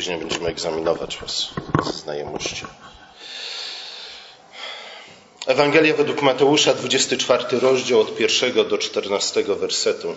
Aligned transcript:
Później 0.00 0.18
będziemy 0.18 0.48
egzaminować 0.48 1.18
Was 1.18 1.48
ze 1.84 1.92
znajomości. 1.92 2.64
Ewangelia 5.46 5.94
według 5.94 6.22
Mateusza, 6.22 6.74
24 6.74 7.44
rozdział 7.60 8.00
od 8.00 8.16
pierwszego 8.16 8.64
do 8.64 8.78
14 8.78 9.42
wersetu. 9.42 10.14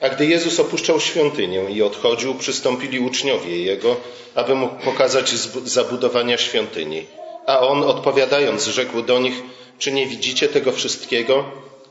A 0.00 0.08
gdy 0.08 0.26
Jezus 0.26 0.60
opuszczał 0.60 1.00
świątynię 1.00 1.70
i 1.70 1.82
odchodził, 1.82 2.34
przystąpili 2.34 3.00
uczniowie 3.00 3.64
Jego, 3.64 3.96
aby 4.34 4.54
mu 4.54 4.68
pokazać 4.68 5.30
zabudowania 5.64 6.38
świątyni. 6.38 7.06
A 7.46 7.60
On 7.60 7.84
odpowiadając 7.84 8.64
rzekł 8.66 9.02
do 9.02 9.18
nich, 9.18 9.42
czy 9.78 9.92
nie 9.92 10.06
widzicie 10.06 10.48
tego 10.48 10.72
wszystkiego? 10.72 11.44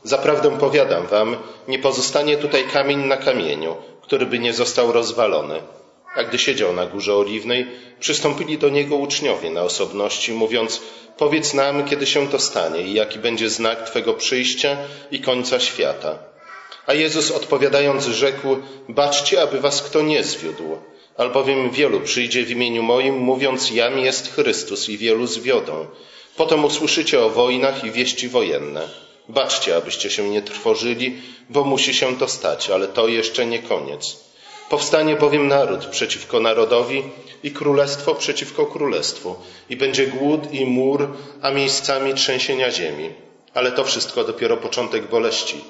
Zaprawdę 0.04 0.58
powiadam 0.58 1.06
wam, 1.06 1.36
nie 1.68 1.78
pozostanie 1.78 2.36
tutaj 2.36 2.64
kamień 2.64 2.98
na 2.98 3.16
kamieniu, 3.16 3.76
który 4.02 4.26
by 4.26 4.38
nie 4.38 4.52
został 4.52 4.92
rozwalony. 4.92 5.79
A 6.14 6.24
gdy 6.24 6.38
siedział 6.38 6.72
na 6.72 6.86
górze 6.86 7.14
oliwnej, 7.14 7.66
przystąpili 8.00 8.58
do 8.58 8.68
niego 8.68 8.96
uczniowie 8.96 9.50
na 9.50 9.62
osobności, 9.62 10.32
mówiąc, 10.32 10.82
powiedz 11.16 11.54
nam, 11.54 11.84
kiedy 11.84 12.06
się 12.06 12.28
to 12.28 12.38
stanie 12.38 12.82
i 12.82 12.94
jaki 12.94 13.18
będzie 13.18 13.50
znak 13.50 13.90
Twego 13.90 14.14
przyjścia 14.14 14.76
i 15.10 15.20
końca 15.20 15.60
świata. 15.60 16.18
A 16.86 16.94
Jezus 16.94 17.30
odpowiadając 17.30 18.04
rzekł, 18.06 18.56
baczcie, 18.88 19.42
aby 19.42 19.60
was 19.60 19.82
kto 19.82 20.02
nie 20.02 20.24
zwiódł, 20.24 20.78
albowiem 21.16 21.70
wielu 21.70 22.00
przyjdzie 22.00 22.44
w 22.44 22.50
imieniu 22.50 22.82
moim, 22.82 23.14
mówiąc, 23.18 23.70
jam 23.70 23.98
jest 23.98 24.34
Chrystus 24.34 24.88
i 24.88 24.98
wielu 24.98 25.26
zwiodą. 25.26 25.86
Potem 26.36 26.64
usłyszycie 26.64 27.20
o 27.20 27.30
wojnach 27.30 27.84
i 27.84 27.90
wieści 27.90 28.28
wojenne. 28.28 28.88
Baczcie, 29.28 29.76
abyście 29.76 30.10
się 30.10 30.30
nie 30.30 30.42
trwożyli, 30.42 31.16
bo 31.50 31.64
musi 31.64 31.94
się 31.94 32.16
to 32.16 32.28
stać, 32.28 32.70
ale 32.70 32.88
to 32.88 33.08
jeszcze 33.08 33.46
nie 33.46 33.58
koniec. 33.58 34.29
Powstanie 34.70 35.16
bowiem 35.16 35.48
naród 35.48 35.86
przeciwko 35.86 36.40
narodowi 36.40 37.02
i 37.42 37.50
królestwo 37.50 38.14
przeciwko 38.14 38.66
królestwu 38.66 39.36
i 39.70 39.76
będzie 39.76 40.06
głód 40.06 40.52
i 40.52 40.66
mur, 40.66 41.08
a 41.42 41.50
miejscami 41.50 42.14
trzęsienia 42.14 42.70
ziemi. 42.70 43.10
Ale 43.54 43.72
to 43.72 43.84
wszystko 43.84 44.24
dopiero 44.24 44.56
początek 44.56 45.08
boleści. 45.08 45.64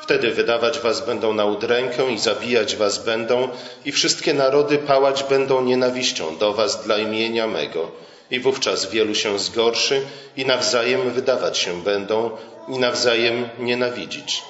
Wtedy 0.00 0.30
wydawać 0.30 0.78
was 0.78 1.06
będą 1.06 1.32
na 1.32 1.44
udrękę 1.44 2.12
i 2.12 2.18
zabijać 2.18 2.76
was 2.76 3.04
będą 3.04 3.48
i 3.84 3.92
wszystkie 3.92 4.34
narody 4.34 4.78
pałać 4.78 5.22
będą 5.24 5.64
nienawiścią 5.64 6.36
do 6.36 6.52
was 6.52 6.84
dla 6.84 6.98
imienia 6.98 7.46
mego. 7.46 7.90
I 8.30 8.40
wówczas 8.40 8.90
wielu 8.90 9.14
się 9.14 9.38
zgorszy 9.38 10.02
i 10.36 10.46
nawzajem 10.46 11.10
wydawać 11.10 11.58
się 11.58 11.82
będą 11.82 12.30
i 12.68 12.78
nawzajem 12.78 13.48
nienawidzić. 13.58 14.42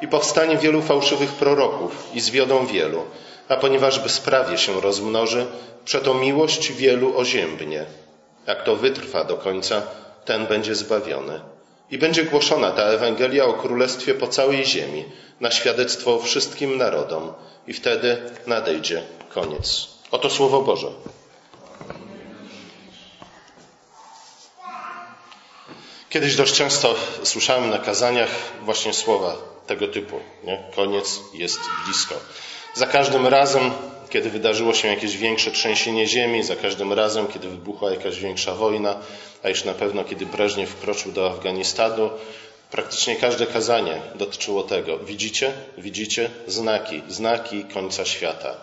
I 0.00 0.08
powstanie 0.08 0.56
wielu 0.56 0.82
fałszywych 0.82 1.32
proroków 1.32 2.08
i 2.14 2.20
zwiodą 2.20 2.66
wielu, 2.66 3.02
a 3.48 3.56
ponieważ 3.56 4.00
bezprawie 4.00 4.58
się 4.58 4.80
rozmnoży, 4.80 5.46
przeto 5.84 6.14
miłość 6.14 6.72
wielu 6.72 7.18
oziębnie. 7.18 7.86
Jak 8.46 8.64
to 8.64 8.76
wytrwa 8.76 9.24
do 9.24 9.36
końca, 9.36 9.82
ten 10.24 10.46
będzie 10.46 10.74
zbawiony. 10.74 11.40
I 11.90 11.98
będzie 11.98 12.24
głoszona 12.24 12.70
ta 12.70 12.82
Ewangelia 12.82 13.44
o 13.44 13.52
Królestwie 13.52 14.14
po 14.14 14.28
całej 14.28 14.66
ziemi, 14.66 15.04
na 15.40 15.50
świadectwo 15.50 16.18
wszystkim 16.18 16.78
narodom. 16.78 17.32
I 17.66 17.72
wtedy 17.72 18.16
nadejdzie 18.46 19.02
koniec. 19.34 19.88
Oto 20.10 20.30
Słowo 20.30 20.62
Boże. 20.62 20.88
Kiedyś 26.10 26.36
dość 26.36 26.54
często 26.54 26.94
słyszałem 27.22 27.70
na 27.70 27.78
kazaniach 27.78 28.30
właśnie 28.62 28.94
słowa 28.94 29.36
tego 29.66 29.88
typu. 29.88 30.20
Nie? 30.44 30.62
Koniec 30.76 31.20
jest 31.34 31.60
blisko. 31.84 32.14
Za 32.78 32.86
każdym 32.86 33.26
razem, 33.26 33.70
kiedy 34.10 34.30
wydarzyło 34.30 34.74
się 34.74 34.88
jakieś 34.88 35.16
większe 35.16 35.50
trzęsienie 35.50 36.06
ziemi, 36.06 36.42
za 36.42 36.56
każdym 36.56 36.92
razem, 36.92 37.26
kiedy 37.26 37.48
wybuchła 37.48 37.90
jakaś 37.90 38.20
większa 38.20 38.54
wojna, 38.54 38.96
a 39.42 39.48
już 39.48 39.64
na 39.64 39.72
pewno 39.74 40.04
kiedy 40.04 40.26
Breżniew 40.26 40.70
wkroczył 40.70 41.12
do 41.12 41.30
Afganistanu, 41.30 42.10
praktycznie 42.70 43.16
każde 43.16 43.46
kazanie 43.46 44.00
dotyczyło 44.14 44.62
tego. 44.62 44.98
Widzicie? 44.98 45.52
Widzicie? 45.78 46.30
Znaki, 46.46 47.02
znaki 47.08 47.64
końca 47.64 48.04
świata. 48.04 48.56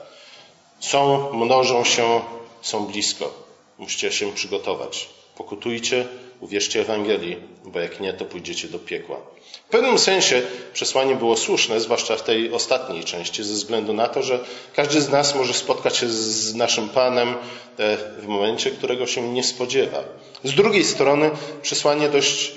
Są, 0.79 1.33
mnożą 1.33 1.83
się, 1.83 2.21
są 2.61 2.85
blisko. 2.85 3.33
Musicie 3.77 4.11
się 4.11 4.33
przygotować. 4.33 5.09
Pokutujcie, 5.37 6.07
uwierzcie 6.39 6.81
Ewangelii, 6.81 7.37
bo 7.65 7.79
jak 7.79 7.99
nie, 7.99 8.13
to 8.13 8.25
pójdziecie 8.25 8.67
do 8.67 8.79
piekła. 8.79 9.17
W 9.67 9.69
pewnym 9.69 9.99
sensie 9.99 10.41
przesłanie 10.73 11.15
było 11.15 11.37
słuszne, 11.37 11.79
zwłaszcza 11.79 12.15
w 12.15 12.23
tej 12.23 12.51
ostatniej 12.51 13.03
części, 13.03 13.43
ze 13.43 13.53
względu 13.53 13.93
na 13.93 14.07
to, 14.07 14.23
że 14.23 14.39
każdy 14.75 15.01
z 15.01 15.09
nas 15.09 15.35
może 15.35 15.53
spotkać 15.53 15.97
się 15.97 16.09
z 16.09 16.55
naszym 16.55 16.89
Panem 16.89 17.29
e, 17.29 17.97
w 18.21 18.27
momencie, 18.27 18.71
którego 18.71 19.07
się 19.07 19.21
nie 19.21 19.43
spodziewa. 19.43 20.03
Z 20.43 20.53
drugiej 20.53 20.83
strony 20.83 21.31
przesłanie 21.61 22.09
dość, 22.09 22.49
e, 22.49 22.53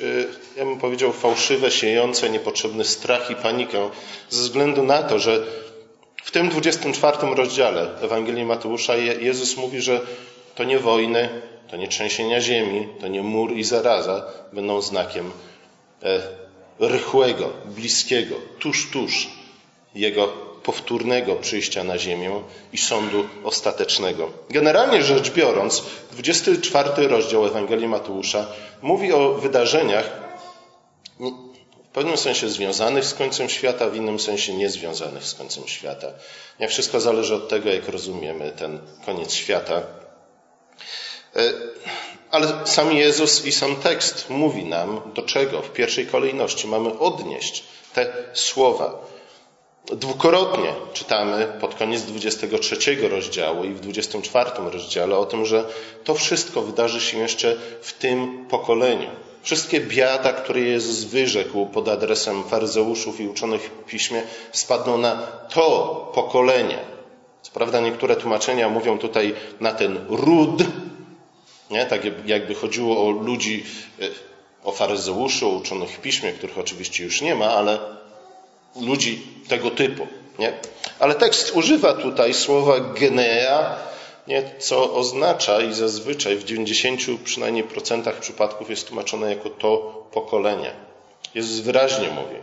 ja 0.59 0.65
bym 0.65 0.79
powiedział, 0.79 1.13
fałszywe, 1.13 1.71
siejące 1.71 2.31
niepotrzebny 2.31 2.85
strach 2.85 3.31
i 3.31 3.35
panikę, 3.35 3.91
ze 4.31 4.43
względu 4.43 4.83
na 4.83 5.03
to, 5.03 5.19
że 5.19 5.45
w 6.25 6.31
tym 6.31 6.49
24 6.49 7.35
rozdziale 7.35 7.91
Ewangelii 8.03 8.45
Mateusza 8.45 8.97
Jezus 8.97 9.57
mówi, 9.57 9.81
że 9.81 10.01
to 10.55 10.65
nie 10.65 10.79
wojny, 10.79 11.29
to 11.71 11.77
nie 11.77 11.89
trzęsienia 11.89 12.41
ziemi, 12.41 12.89
to 13.01 13.09
nie 13.09 13.23
mur 13.23 13.53
i 13.53 13.65
zaraza 13.65 14.27
będą 14.53 14.83
znakiem 14.83 15.33
e, 16.03 16.21
rychłego, 16.79 17.51
bliskiego, 17.65 18.37
tuż, 18.59 18.91
tuż 18.91 19.29
Jego 19.95 20.29
powtórnego 20.63 21.37
przyjścia 21.37 21.85
na 21.85 21.99
ziemię 21.99 22.43
i 22.73 22.79
sądu 22.79 23.29
ostatecznego. 23.45 24.31
Generalnie 24.51 25.03
rzecz 25.03 25.31
biorąc, 25.31 25.83
24 26.13 27.09
rozdział 27.09 27.47
Ewangelii 27.47 27.89
Mateusza 27.89 28.47
mówi 28.83 29.13
o 29.13 29.35
wydarzeniach 29.35 30.29
w 31.89 31.93
pewnym 31.93 32.17
sensie 32.17 32.49
związanych 32.49 33.05
z 33.05 33.15
końcem 33.15 33.49
świata, 33.49 33.91
w 33.91 33.97
innym 33.97 34.21
sensie 34.21 34.55
niezwiązanych 34.55 35.25
z 35.25 35.35
końcem 35.35 35.69
świata. 35.69 36.07
Nie 36.61 36.69
wszystko 36.69 37.01
zależy 37.01 37.35
od 37.35 37.49
tego, 37.49 37.69
jak 37.69 37.89
rozumiemy 37.89 38.53
ten 38.59 38.79
koniec 39.07 39.35
świata. 39.35 39.83
E, 41.37 41.53
ale 42.31 42.49
sam 42.65 42.93
Jezus 42.93 43.45
i 43.45 43.53
sam 43.53 43.77
tekst 43.77 44.31
mówi 44.31 44.65
nam, 44.65 45.01
do 45.15 45.23
czego 45.23 45.63
w 45.63 45.73
pierwszej 45.73 46.07
kolejności 46.07 46.69
mamy 46.69 46.99
odnieść 46.99 47.65
te 47.95 48.13
słowa. 48.33 48.99
Dwukrotnie 49.87 50.73
czytamy 50.93 51.47
pod 51.61 51.75
koniec 51.75 52.03
23 52.03 53.09
rozdziału 53.09 53.65
i 53.65 53.75
w 53.75 53.81
24 53.81 54.51
rozdziale 54.73 55.17
o 55.17 55.27
tym, 55.27 55.47
że 55.47 55.65
to 56.05 56.15
wszystko 56.15 56.63
wydarzy 56.63 57.01
się 57.01 57.19
jeszcze 57.19 57.57
w 57.81 57.93
tym 57.93 58.47
pokoleniu. 58.51 59.11
Wszystkie 59.43 59.81
biada, 59.81 60.33
które 60.33 60.61
Jezus 60.61 61.05
wyrzekł 61.05 61.67
pod 61.67 61.89
adresem 61.89 62.45
faryzeuszów 62.45 63.21
i 63.21 63.29
uczonych 63.29 63.63
w 63.63 63.91
piśmie, 63.91 64.23
spadną 64.53 64.99
na 64.99 65.17
to 65.55 66.11
pokolenie. 66.15 66.79
Co 67.43 67.53
prawda 67.53 67.81
niektóre 67.81 68.17
tłumaczenia 68.17 68.69
mówią 68.69 68.99
tutaj 68.99 69.35
na 69.61 69.73
ten 69.73 70.05
ród, 70.09 70.63
nie? 71.71 71.87
Tak 71.87 72.27
jakby 72.27 72.55
chodziło 72.55 73.07
o 73.07 73.11
ludzi, 73.11 73.65
e, 74.01 74.09
o 74.65 74.73
faryzeuszy, 74.73 75.47
o 75.47 75.49
uczonych 75.49 75.91
w 75.91 76.01
piśmie, 76.01 76.33
których 76.33 76.59
oczywiście 76.59 77.05
już 77.05 77.21
nie 77.21 77.35
ma, 77.35 77.51
ale 77.51 77.79
ludzi 78.81 79.23
tego 79.49 79.71
typu. 79.71 80.07
Nie? 80.39 80.53
Ale 80.99 81.15
tekst 81.15 81.57
używa 81.57 81.93
tutaj 81.95 82.35
słowa 82.35 82.81
genea, 82.81 83.77
nie? 84.27 84.43
co 84.59 84.95
oznacza 84.95 85.63
i 85.63 85.75
zazwyczaj 85.75 86.37
w 86.37 86.45
90 86.45 87.01
przynajmniej 87.25 87.65
procentach 87.65 88.21
przypadków 88.21 88.71
jest 88.71 88.89
tłumaczone 88.89 89.35
jako 89.35 89.51
to 89.51 89.77
pokolenie. 90.13 90.73
Jezus 91.35 91.61
wyraźnie 91.61 92.09
mówi, 92.09 92.37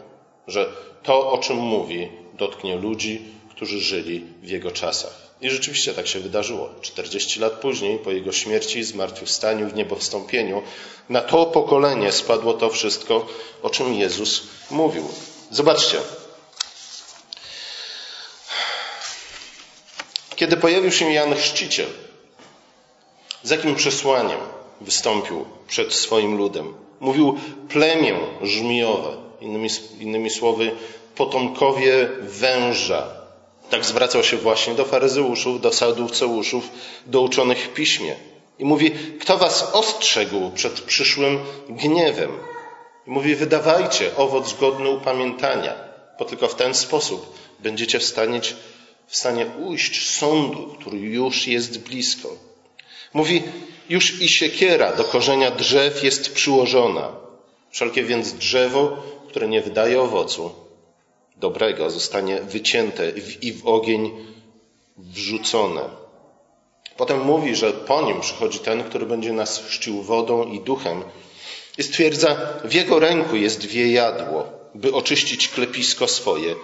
że 0.48 0.70
to, 1.04 1.32
o 1.32 1.38
czym 1.38 1.58
mówi, 1.58 2.10
dotknie 2.34 2.76
ludzi, 2.76 3.22
którzy 3.50 3.80
żyli 3.80 4.26
w 4.42 4.50
jego 4.50 4.72
czasach. 4.72 5.25
I 5.46 5.50
rzeczywiście 5.50 5.94
tak 5.94 6.08
się 6.08 6.20
wydarzyło. 6.20 6.70
40 6.82 7.40
lat 7.40 7.54
później, 7.54 8.00
po 8.00 8.12
jego 8.12 8.32
śmierci, 8.32 8.84
zmartwychwstaniu, 8.84 9.70
w 9.70 9.74
niebowstąpieniu, 9.74 10.62
na 11.10 11.22
to 11.22 11.46
pokolenie 11.46 12.12
spadło 12.12 12.54
to 12.54 12.70
wszystko, 12.70 13.28
o 13.64 13.70
czym 13.70 13.94
Jezus 13.94 14.44
mówił. 14.72 15.10
Zobaczcie. 15.52 15.98
Kiedy 20.36 20.58
pojawił 20.58 20.92
się 20.92 21.12
Jan 21.14 21.36
Chrzciciel, 21.36 21.90
z 23.44 23.50
jakim 23.50 23.76
przesłaniem 23.76 24.40
wystąpił 24.82 25.46
przed 25.68 25.94
swoim 25.94 26.38
ludem? 26.38 26.74
Mówił 27.00 27.40
plemię 27.70 28.16
żmijowe, 28.42 29.18
innymi, 29.42 29.70
innymi 30.00 30.30
słowy, 30.30 30.72
potomkowie 31.16 32.10
węża, 32.22 33.25
tak 33.70 33.86
zwracał 33.86 34.24
się 34.24 34.38
właśnie 34.38 34.74
do 34.74 34.86
faryzeuszów, 34.86 35.62
do 35.62 35.72
saduceuszów, 35.72 36.70
do 37.06 37.22
uczonych 37.22 37.60
w 37.60 37.74
piśmie. 37.74 38.16
I 38.60 38.66
mówi, 38.66 38.92
kto 39.20 39.38
was 39.38 39.70
ostrzegł 39.74 40.52
przed 40.52 40.82
przyszłym 40.82 41.40
gniewem? 41.70 42.32
I 43.08 43.12
mówi, 43.12 43.36
wydawajcie 43.36 44.16
owoc 44.16 44.54
godny 44.54 44.90
upamiętania, 44.90 45.74
bo 46.20 46.26
tylko 46.26 46.48
w 46.48 46.56
ten 46.56 46.74
sposób 46.74 47.38
będziecie 47.60 48.00
w 48.00 48.04
stanie 48.04 48.42
w 49.08 49.18
stanie 49.18 49.46
ujść 49.46 50.10
sądu, 50.10 50.76
który 50.80 50.98
już 50.98 51.48
jest 51.48 51.80
blisko. 51.80 52.30
Mówi, 53.14 53.44
już 53.90 54.22
i 54.22 54.30
siekiera 54.30 54.96
do 54.96 55.04
korzenia 55.04 55.52
drzew 55.52 56.04
jest 56.04 56.34
przyłożona. 56.34 57.12
Wszelkie 57.72 58.04
więc 58.04 58.34
drzewo, 58.34 58.98
które 59.30 59.48
nie 59.48 59.62
wydaje 59.62 60.02
owocu 60.02 60.65
dobrego, 61.48 61.90
zostanie 61.90 62.36
wycięte 62.56 63.04
i 63.42 63.54
w 63.54 63.68
ogień 63.68 64.02
wrzucone. 64.98 65.84
Potem 66.98 67.20
mówi, 67.32 67.56
że 67.56 67.74
po 67.74 68.02
nim 68.02 68.22
przychodzi 68.22 68.60
ten, 68.60 68.84
który 68.84 69.06
będzie 69.06 69.34
nas 69.34 69.52
chrzcił 69.66 70.02
wodą 70.02 70.44
i 70.56 70.60
duchem. 70.60 71.04
I 71.78 71.84
stwierdza, 71.84 72.30
w 72.64 72.74
jego 72.74 73.00
ręku 73.00 73.36
jest 73.36 73.66
wiejadło, 73.66 74.40
by 74.76 74.94
oczyścić 74.94 75.48
klepisko 75.48 76.08
swoje 76.08 76.56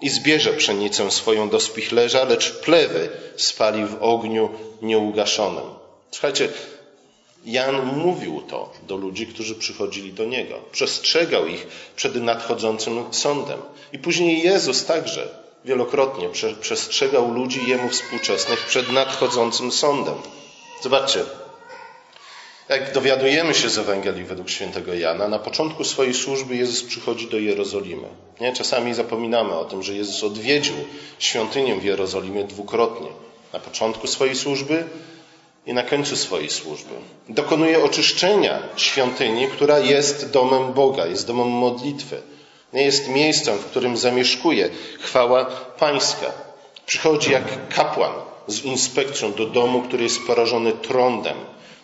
i 0.00 0.08
zbierze 0.10 0.52
pszenicę 0.52 1.10
swoją 1.10 1.48
do 1.48 1.60
spichlerza, 1.60 2.24
lecz 2.24 2.46
plewy 2.64 3.08
spali 3.36 3.84
w 3.86 3.96
ogniu 4.00 4.48
nieugaszonym. 4.82 5.68
Słuchajcie, 6.10 6.48
Jan 7.44 7.86
mówił 7.96 8.42
to 8.42 8.72
do 8.88 8.96
ludzi, 8.96 9.26
którzy 9.26 9.54
przychodzili 9.54 10.12
do 10.12 10.24
niego. 10.24 10.60
Przestrzegał 10.72 11.46
ich 11.46 11.66
przed 11.96 12.14
nadchodzącym 12.14 13.04
sądem. 13.10 13.58
I 13.92 13.98
później 13.98 14.42
Jezus 14.42 14.84
także 14.84 15.28
wielokrotnie 15.64 16.28
przestrzegał 16.60 17.34
ludzi 17.34 17.60
jemu 17.66 17.88
współczesnych 17.88 18.66
przed 18.66 18.92
nadchodzącym 18.92 19.72
sądem. 19.72 20.14
Zobaczcie, 20.82 21.20
jak 22.68 22.92
dowiadujemy 22.92 23.54
się 23.54 23.70
z 23.70 23.78
Ewangelii 23.78 24.24
według 24.24 24.50
świętego 24.50 24.94
Jana, 24.94 25.28
na 25.28 25.38
początku 25.38 25.84
swojej 25.84 26.14
służby 26.14 26.56
Jezus 26.56 26.82
przychodzi 26.82 27.28
do 27.28 27.38
Jerozolimy. 27.38 28.08
Nie? 28.40 28.52
Czasami 28.52 28.94
zapominamy 28.94 29.54
o 29.54 29.64
tym, 29.64 29.82
że 29.82 29.94
Jezus 29.94 30.24
odwiedził 30.24 30.74
świątynię 31.18 31.74
w 31.74 31.84
Jerozolimie 31.84 32.44
dwukrotnie. 32.44 33.08
Na 33.52 33.58
początku 33.60 34.06
swojej 34.06 34.36
służby 34.36 34.84
i 35.66 35.74
na 35.74 35.82
końcu 35.82 36.16
swojej 36.16 36.50
służby. 36.50 36.94
Dokonuje 37.28 37.84
oczyszczenia 37.84 38.58
świątyni, 38.76 39.48
która 39.48 39.78
jest 39.78 40.30
domem 40.30 40.72
Boga, 40.72 41.06
jest 41.06 41.26
domem 41.26 41.48
modlitwy. 41.48 42.22
Nie 42.72 42.82
jest 42.82 43.08
miejscem, 43.08 43.58
w 43.58 43.64
którym 43.64 43.96
zamieszkuje 43.96 44.68
chwała 45.00 45.44
Pańska. 45.78 46.32
Przychodzi 46.86 47.32
jak 47.32 47.68
kapłan 47.68 48.12
z 48.46 48.64
inspekcją 48.64 49.32
do 49.32 49.46
domu, 49.46 49.82
który 49.82 50.02
jest 50.02 50.26
porażony 50.26 50.72
trądem. 50.72 51.36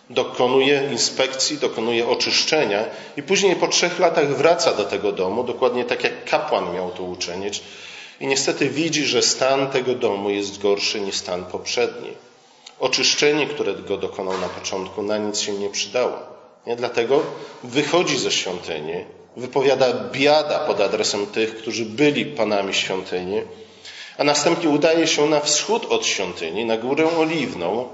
Dokonuje 0.09 0.89
inspekcji, 0.91 1.57
dokonuje 1.57 2.07
oczyszczenia 2.07 2.85
i 3.17 3.23
później 3.23 3.55
po 3.55 3.67
trzech 3.67 3.99
latach 3.99 4.37
wraca 4.37 4.73
do 4.73 4.83
tego 4.83 5.11
domu, 5.11 5.43
dokładnie 5.43 5.85
tak 5.85 6.03
jak 6.03 6.25
kapłan 6.25 6.73
miał 6.73 6.91
to 6.91 7.03
uczynić. 7.03 7.63
I 8.19 8.27
niestety 8.27 8.69
widzi, 8.69 9.05
że 9.05 9.21
stan 9.21 9.67
tego 9.67 9.95
domu 9.95 10.29
jest 10.29 10.61
gorszy 10.61 11.01
niż 11.01 11.15
stan 11.15 11.45
poprzedni. 11.45 12.09
Oczyszczenie, 12.81 13.47
którego 13.47 13.97
dokonał 13.97 14.37
na 14.37 14.49
początku, 14.49 15.03
na 15.03 15.17
nic 15.17 15.39
się 15.39 15.53
nie 15.53 15.69
przydało. 15.69 16.17
Nie? 16.67 16.75
Dlatego 16.75 17.23
wychodzi 17.63 18.17
ze 18.17 18.31
świątyni, 18.31 19.05
wypowiada 19.37 19.93
biada 20.11 20.59
pod 20.59 20.81
adresem 20.81 21.27
tych, 21.27 21.57
którzy 21.57 21.85
byli 21.85 22.25
panami 22.25 22.73
świątyni, 22.73 23.41
a 24.17 24.23
następnie 24.23 24.69
udaje 24.69 25.07
się 25.07 25.25
na 25.25 25.39
wschód 25.39 25.85
od 25.85 26.05
świątyni, 26.05 26.65
na 26.65 26.77
górę 26.77 27.17
oliwną 27.17 27.89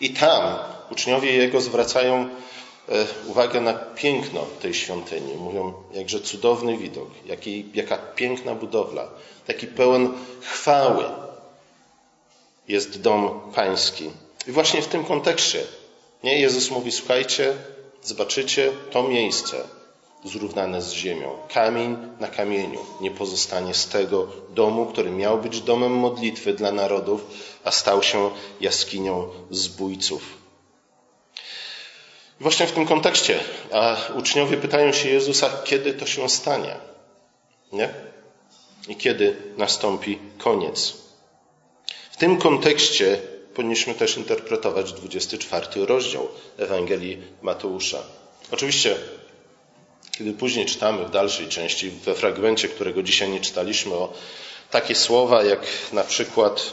i 0.00 0.10
tam 0.10 0.58
uczniowie 0.90 1.32
jego 1.32 1.60
zwracają 1.60 2.28
e, 2.88 3.06
uwagę 3.26 3.60
na 3.60 3.74
piękno 3.74 4.46
tej 4.62 4.74
świątyni. 4.74 5.34
Mówią, 5.34 5.72
jakże 5.92 6.20
cudowny 6.20 6.78
widok, 6.78 7.08
jaki, 7.26 7.64
jaka 7.74 7.98
piękna 7.98 8.54
budowla, 8.54 9.08
taki 9.46 9.66
pełen 9.66 10.12
chwały, 10.40 11.04
jest 12.68 13.00
dom 13.00 13.52
pański. 13.54 14.10
I 14.46 14.52
właśnie 14.52 14.82
w 14.82 14.88
tym 14.88 15.04
kontekście 15.04 15.64
nie? 16.22 16.40
Jezus 16.40 16.70
mówi, 16.70 16.92
słuchajcie, 16.92 17.54
zobaczycie 18.02 18.72
to 18.90 19.02
miejsce 19.02 19.64
zrównane 20.24 20.82
z 20.82 20.92
ziemią. 20.92 21.38
Kamień 21.54 21.96
na 22.20 22.28
kamieniu 22.28 22.80
nie 23.00 23.10
pozostanie 23.10 23.74
z 23.74 23.88
tego 23.88 24.26
domu, 24.50 24.86
który 24.86 25.10
miał 25.10 25.38
być 25.38 25.60
domem 25.60 25.92
modlitwy 25.92 26.54
dla 26.54 26.72
narodów, 26.72 27.26
a 27.64 27.70
stał 27.70 28.02
się 28.02 28.30
jaskinią 28.60 29.28
zbójców. 29.50 30.22
I 32.40 32.42
właśnie 32.42 32.66
w 32.66 32.72
tym 32.72 32.86
kontekście 32.86 33.40
uczniowie 34.14 34.56
pytają 34.56 34.92
się 34.92 35.08
Jezusa, 35.08 35.50
kiedy 35.64 35.94
to 35.94 36.06
się 36.06 36.28
stanie? 36.28 36.76
Nie? 37.72 37.94
I 38.88 38.96
kiedy 38.96 39.36
nastąpi 39.56 40.18
koniec? 40.38 41.01
W 42.12 42.16
tym 42.16 42.38
kontekście 42.38 43.18
powinniśmy 43.54 43.94
też 43.94 44.16
interpretować 44.16 44.92
24 44.92 45.66
rozdział 45.86 46.28
Ewangelii 46.58 47.18
Mateusza. 47.42 48.02
Oczywiście, 48.50 48.96
kiedy 50.18 50.32
później 50.32 50.66
czytamy 50.66 51.04
w 51.04 51.10
dalszej 51.10 51.48
części, 51.48 51.90
we 51.90 52.14
fragmencie, 52.14 52.68
którego 52.68 53.02
dzisiaj 53.02 53.28
nie 53.28 53.40
czytaliśmy, 53.40 53.94
o 53.94 54.12
takie 54.70 54.94
słowa 54.94 55.42
jak 55.42 55.60
na 55.92 56.04
przykład 56.04 56.72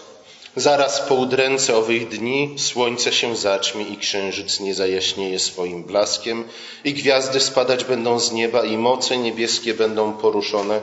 Zaraz 0.56 1.02
po 1.02 1.16
udręce 1.16 1.78
owych 1.78 2.08
dni 2.08 2.56
słońce 2.58 3.14
się 3.14 3.36
zaćmi 3.36 3.94
i 3.94 3.98
księżyc 3.98 4.60
nie 4.60 4.76
zajaśnieje 4.76 5.40
swoim 5.40 5.84
blaskiem 5.84 6.44
i 6.84 6.94
gwiazdy 6.94 7.40
spadać 7.40 7.84
będą 7.84 8.20
z 8.20 8.32
nieba 8.32 8.66
i 8.66 8.78
moce 8.78 9.18
niebieskie 9.18 9.74
będą 9.74 10.14
poruszone. 10.14 10.82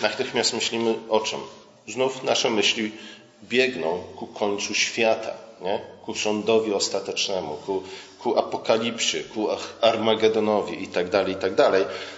Natychmiast 0.00 0.52
myślimy 0.52 0.94
o 1.08 1.20
czym? 1.20 1.38
Znów 1.88 2.22
nasze 2.22 2.50
myśli 2.50 2.92
biegną 3.42 4.02
ku 4.16 4.26
końcu 4.26 4.74
świata, 4.74 5.30
nie? 5.60 5.80
ku 6.04 6.14
sądowi 6.14 6.74
ostatecznemu, 6.74 7.56
ku, 7.66 7.82
ku 8.18 8.38
apokalipsie, 8.38 9.24
ku 9.24 9.48
Armagedonowi 9.80 10.82
i 10.82 10.88
tak 10.88 11.10
dalej, 11.10 11.32
i 11.32 11.36
tak. 11.36 11.52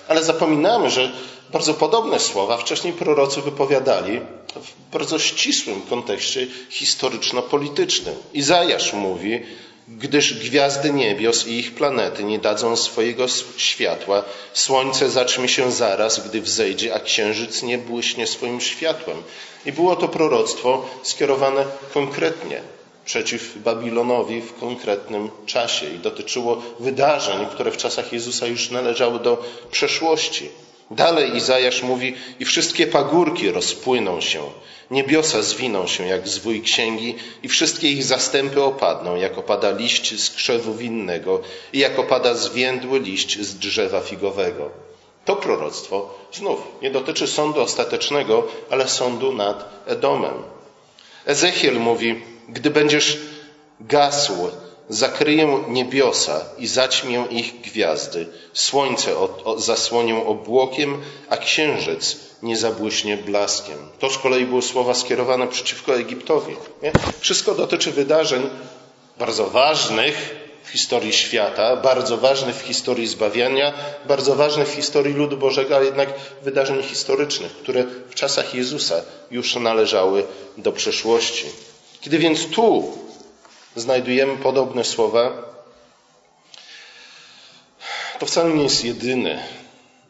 Ale 0.08 0.24
zapominamy, 0.24 0.90
że 0.90 1.12
bardzo 1.52 1.74
podobne 1.74 2.20
słowa 2.20 2.56
wcześniej 2.56 2.92
prorocy 2.92 3.40
wypowiadali 3.42 4.20
w 4.54 4.92
bardzo 4.92 5.18
ścisłym 5.18 5.82
kontekście 5.82 6.46
historyczno-politycznym. 6.70 8.14
Izajasz 8.32 8.92
mówi, 8.92 9.42
gdyż 9.88 10.34
gwiazdy 10.34 10.92
niebios 10.92 11.46
i 11.46 11.58
ich 11.58 11.74
planety 11.74 12.24
nie 12.24 12.38
dadzą 12.38 12.76
swojego 12.76 13.26
światła, 13.56 14.22
słońce 14.52 15.10
zacznie 15.10 15.48
się 15.48 15.72
zaraz, 15.72 16.28
gdy 16.28 16.40
wzejdzie, 16.40 16.94
a 16.94 17.00
księżyc 17.00 17.62
nie 17.62 17.78
błyśnie 17.78 18.26
swoim 18.26 18.60
światłem. 18.60 19.22
I 19.66 19.72
było 19.72 19.96
to 19.96 20.08
proroctwo 20.08 20.86
skierowane 21.02 21.64
konkretnie 21.94 22.60
przeciw 23.04 23.58
Babilonowi 23.58 24.40
w 24.40 24.54
konkretnym 24.54 25.30
czasie 25.46 25.86
i 25.86 25.98
dotyczyło 25.98 26.62
wydarzeń, 26.80 27.46
które 27.46 27.70
w 27.70 27.76
czasach 27.76 28.12
Jezusa 28.12 28.46
już 28.46 28.70
należały 28.70 29.20
do 29.20 29.44
przeszłości. 29.70 30.48
Dalej 30.90 31.36
Izajasz 31.36 31.82
mówi, 31.82 32.14
i 32.40 32.44
wszystkie 32.44 32.86
pagórki 32.86 33.50
rozpłyną 33.50 34.20
się, 34.20 34.42
niebiosa 34.90 35.42
zwiną 35.42 35.86
się 35.86 36.06
jak 36.06 36.28
zwój 36.28 36.62
księgi 36.62 37.14
i 37.42 37.48
wszystkie 37.48 37.90
ich 37.90 38.04
zastępy 38.04 38.62
opadną, 38.62 39.16
jak 39.16 39.38
opada 39.38 39.70
liść 39.70 40.20
z 40.20 40.30
krzewu 40.30 40.74
winnego 40.74 41.40
i 41.72 41.78
jak 41.78 41.98
opada 41.98 42.34
zwiędły 42.34 42.98
liść 42.98 43.40
z 43.40 43.58
drzewa 43.58 44.00
figowego. 44.00 44.70
To 45.24 45.36
proroctwo 45.36 46.18
znów 46.32 46.58
nie 46.82 46.90
dotyczy 46.90 47.26
sądu 47.26 47.60
ostatecznego, 47.60 48.46
ale 48.70 48.88
sądu 48.88 49.32
nad 49.32 49.84
Edomem. 49.86 50.34
Ezechiel 51.26 51.80
mówi, 51.80 52.22
gdy 52.48 52.70
będziesz 52.70 53.18
gasł 53.80 54.50
zakryję 54.88 55.64
niebiosa 55.68 56.44
i 56.58 56.66
zaćmię 56.66 57.24
ich 57.30 57.60
gwiazdy. 57.60 58.26
Słońce 58.52 59.14
zasłonię 59.56 60.16
obłokiem, 60.26 61.02
a 61.30 61.36
księżyc 61.36 62.16
nie 62.42 62.56
zabłyśnie 62.56 63.16
blaskiem. 63.16 63.78
To 63.98 64.10
z 64.10 64.18
kolei 64.18 64.46
były 64.46 64.62
słowa 64.62 64.94
skierowane 64.94 65.48
przeciwko 65.48 65.96
Egiptowi. 65.96 66.56
Nie? 66.82 66.92
Wszystko 67.20 67.54
dotyczy 67.54 67.90
wydarzeń 67.90 68.50
bardzo 69.18 69.46
ważnych 69.46 70.44
w 70.64 70.70
historii 70.70 71.12
świata, 71.12 71.76
bardzo 71.76 72.16
ważnych 72.16 72.56
w 72.56 72.62
historii 72.62 73.06
zbawiania, 73.06 73.72
bardzo 74.08 74.34
ważnych 74.34 74.68
w 74.68 74.74
historii 74.74 75.14
ludu 75.14 75.36
Bożego, 75.36 75.76
ale 75.76 75.84
jednak 75.84 76.08
wydarzeń 76.42 76.82
historycznych, 76.82 77.52
które 77.52 77.84
w 78.08 78.14
czasach 78.14 78.54
Jezusa 78.54 79.02
już 79.30 79.56
należały 79.56 80.24
do 80.58 80.72
przeszłości. 80.72 81.44
Kiedy 82.00 82.18
więc 82.18 82.46
tu 82.46 82.92
znajdujemy 83.76 84.36
podobne 84.36 84.84
słowa, 84.84 85.32
to 88.18 88.26
wcale 88.26 88.54
nie 88.54 88.62
jest 88.62 88.84
jedyny 88.84 89.42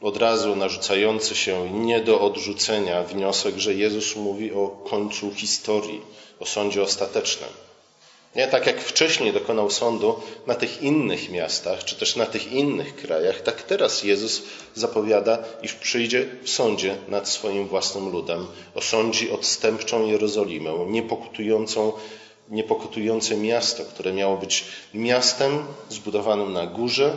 od 0.01 0.17
razu 0.17 0.57
narzucający 0.57 1.35
się 1.35 1.71
nie 1.71 2.01
do 2.01 2.21
odrzucenia 2.21 3.03
wniosek, 3.03 3.59
że 3.59 3.75
Jezus 3.75 4.17
mówi 4.17 4.53
o 4.53 4.69
końcu 4.69 5.35
historii, 5.35 6.01
o 6.41 6.47
sądzie 6.47 6.83
ostatecznym. 6.83 7.51
Nie? 8.37 8.49
Tak 8.49 8.67
jak 8.67 8.81
wcześniej 8.81 9.33
dokonał 9.33 9.71
sądu 9.71 10.21
na 10.47 10.55
tych 10.55 10.83
innych 10.83 11.31
miastach, 11.31 11.85
czy 11.85 11.97
też 11.97 12.17
na 12.17 12.27
tych 12.27 12.53
innych 12.53 12.97
krajach, 12.97 13.41
tak 13.41 13.63
teraz 13.63 14.03
Jezus 14.03 14.43
zapowiada, 14.75 15.39
iż 15.63 15.73
przyjdzie 15.73 16.27
w 16.43 16.51
sądzie 16.51 16.97
nad 17.09 17.29
swoim 17.29 17.69
własnym 17.69 18.09
ludem, 18.09 18.47
osądzi 18.75 19.31
odstępczą 19.31 20.07
Jerozolimę, 20.07 20.87
niepokutującą, 20.89 21.93
niepokutujące 22.49 23.37
miasto, 23.37 23.85
które 23.85 24.13
miało 24.13 24.37
być 24.37 24.65
miastem 24.95 25.67
zbudowanym 25.89 26.53
na 26.53 26.67
górze, 26.67 27.17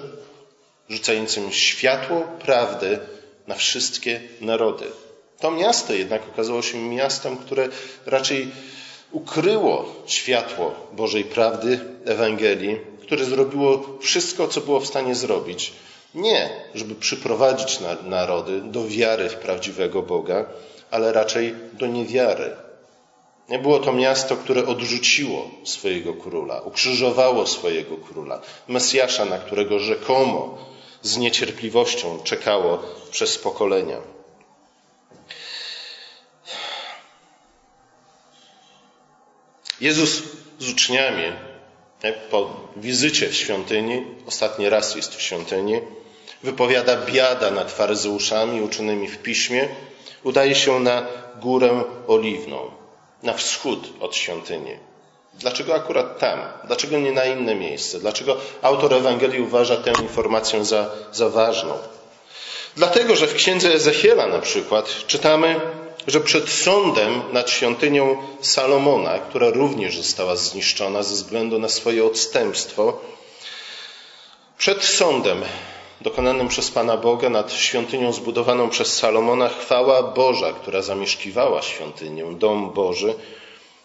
rzucającym 0.90 1.52
światło 1.52 2.22
prawdy 2.40 3.00
na 3.48 3.56
wszystkie 3.56 4.22
narody. 4.42 4.86
To 5.40 5.52
miasto 5.52 5.94
jednak 5.94 6.22
okazało 6.34 6.62
się 6.62 6.78
miastem, 6.78 7.38
które 7.38 7.70
raczej 8.06 8.48
ukryło 9.12 9.86
światło 10.06 10.76
Bożej 10.94 11.24
prawdy 11.24 11.80
Ewangelii, 12.06 12.78
które 13.02 13.26
zrobiło 13.26 13.98
wszystko, 14.02 14.48
co 14.48 14.62
było 14.62 14.80
w 14.80 14.88
stanie 14.88 15.16
zrobić. 15.16 15.74
Nie, 16.16 16.50
żeby 16.76 16.96
przyprowadzić 16.96 17.80
narody 18.04 18.62
do 18.62 18.88
wiary 18.88 19.30
w 19.30 19.36
prawdziwego 19.36 20.02
Boga, 20.02 20.46
ale 20.92 21.14
raczej 21.14 21.56
do 21.74 21.88
niewiary. 21.88 22.67
Nie 23.50 23.60
było 23.60 23.80
to 23.80 23.94
miasto, 23.94 24.38
które 24.38 24.66
odrzuciło 24.66 25.50
swojego 25.64 26.14
króla, 26.14 26.62
ukrzyżowało 26.62 27.48
swojego 27.48 27.98
króla, 27.98 28.42
Mesjasza, 28.68 29.26
na 29.26 29.38
którego 29.38 29.80
rzekomo 29.80 30.58
z 31.02 31.18
niecierpliwością 31.18 32.20
czekało 32.24 32.84
przez 33.12 33.38
pokolenia. 33.38 33.98
Jezus 39.82 40.24
z 40.60 40.70
uczniami 40.70 41.32
po 42.32 42.50
wizycie 42.76 43.30
w 43.30 43.36
świątyni, 43.36 44.06
ostatni 44.26 44.70
raz 44.70 44.96
jest 44.96 45.16
w 45.16 45.22
świątyni, 45.22 45.82
wypowiada 46.44 47.06
biada 47.06 47.52
nad 47.52 47.72
faryzeuszami 47.72 48.62
uczonymi 48.62 49.08
w 49.08 49.18
piśmie, 49.18 49.68
udaje 50.24 50.56
się 50.56 50.80
na 50.80 51.08
górę 51.42 51.84
oliwną, 52.08 52.77
na 53.24 53.34
wschód 53.34 53.90
od 54.00 54.16
świątyni. 54.16 54.78
Dlaczego 55.34 55.76
akurat 55.76 56.20
tam? 56.20 56.40
Dlaczego 56.64 57.00
nie 57.00 57.12
na 57.12 57.26
inne 57.26 57.56
miejsce? 57.56 58.00
Dlaczego 58.00 58.38
autor 58.62 58.94
Ewangelii 58.94 59.42
uważa 59.42 59.78
tę 59.78 59.92
informację 60.02 60.66
za, 60.66 60.90
za 61.12 61.30
ważną? 61.30 61.74
Dlatego, 62.76 63.16
że 63.16 63.28
w 63.28 63.34
księdze 63.34 63.74
Ezechiela 63.74 64.28
na 64.28 64.40
przykład 64.40 64.90
czytamy, 65.08 65.60
że 66.08 66.20
przed 66.22 66.50
sądem 66.50 67.22
nad 67.32 67.50
świątynią 67.50 68.18
Salomona, 68.42 69.20
która 69.20 69.50
również 69.50 69.98
została 69.98 70.36
zniszczona 70.36 71.04
ze 71.04 71.14
względu 71.16 71.60
na 71.60 71.70
swoje 71.70 72.06
odstępstwo, 72.06 73.00
przed 74.58 74.84
sądem 74.84 75.46
dokonanym 76.02 76.48
przez 76.48 76.72
Pana 76.72 76.98
Boga 76.98 77.30
nad 77.30 77.54
świątynią 77.54 78.14
zbudowaną 78.14 78.70
przez 78.70 78.98
Salomona, 78.98 79.50
chwała 79.50 80.04
Boża, 80.04 80.54
która 80.54 80.82
zamieszkiwała 80.82 81.62
świątynię, 81.62 82.26
dom 82.32 82.72
Boży, 82.72 83.14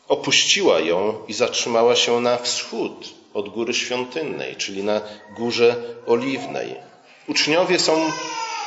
opuściła 0.09 0.81
ją 0.81 1.15
i 1.29 1.33
zatrzymała 1.33 1.97
się 1.97 2.21
na 2.21 2.37
wschód 2.37 3.09
od 3.35 3.49
góry 3.49 3.75
świątynnej, 3.75 4.57
czyli 4.57 4.85
na 4.85 5.01
górze 5.37 5.77
oliwnej. 6.07 6.75
Uczniowie 7.29 7.79
są 7.79 8.11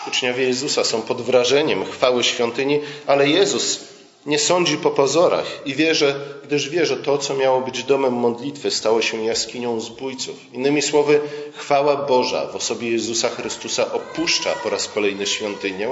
Uczniowie 0.08 0.44
Jezusa 0.44 0.84
są 0.84 1.02
pod 1.02 1.22
wrażeniem 1.22 1.86
chwały 1.86 2.24
świątyni, 2.24 2.80
ale 3.08 3.30
Jezus 3.30 3.80
nie 4.26 4.40
sądzi 4.40 4.78
po 4.78 4.92
pozorach 4.92 5.46
i 5.66 5.76
wierzy, 5.76 6.16
gdyż 6.44 6.70
wie, 6.70 6.86
że 6.86 6.98
to, 6.98 7.18
co 7.18 7.34
miało 7.34 7.62
być 7.62 7.84
domem 7.84 8.14
modlitwy, 8.14 8.72
stało 8.72 9.02
się 9.02 9.26
jaskinią 9.26 9.80
zbójców. 9.80 10.36
Innymi 10.54 10.82
słowy, 10.82 11.20
chwała 11.56 11.96
Boża 11.96 12.48
w 12.48 12.56
osobie 12.56 12.90
Jezusa 12.90 13.30
Chrystusa 13.30 13.92
opuszcza 13.94 14.50
po 14.64 14.70
raz 14.70 14.88
kolejny 14.88 15.28
świątynię, 15.28 15.90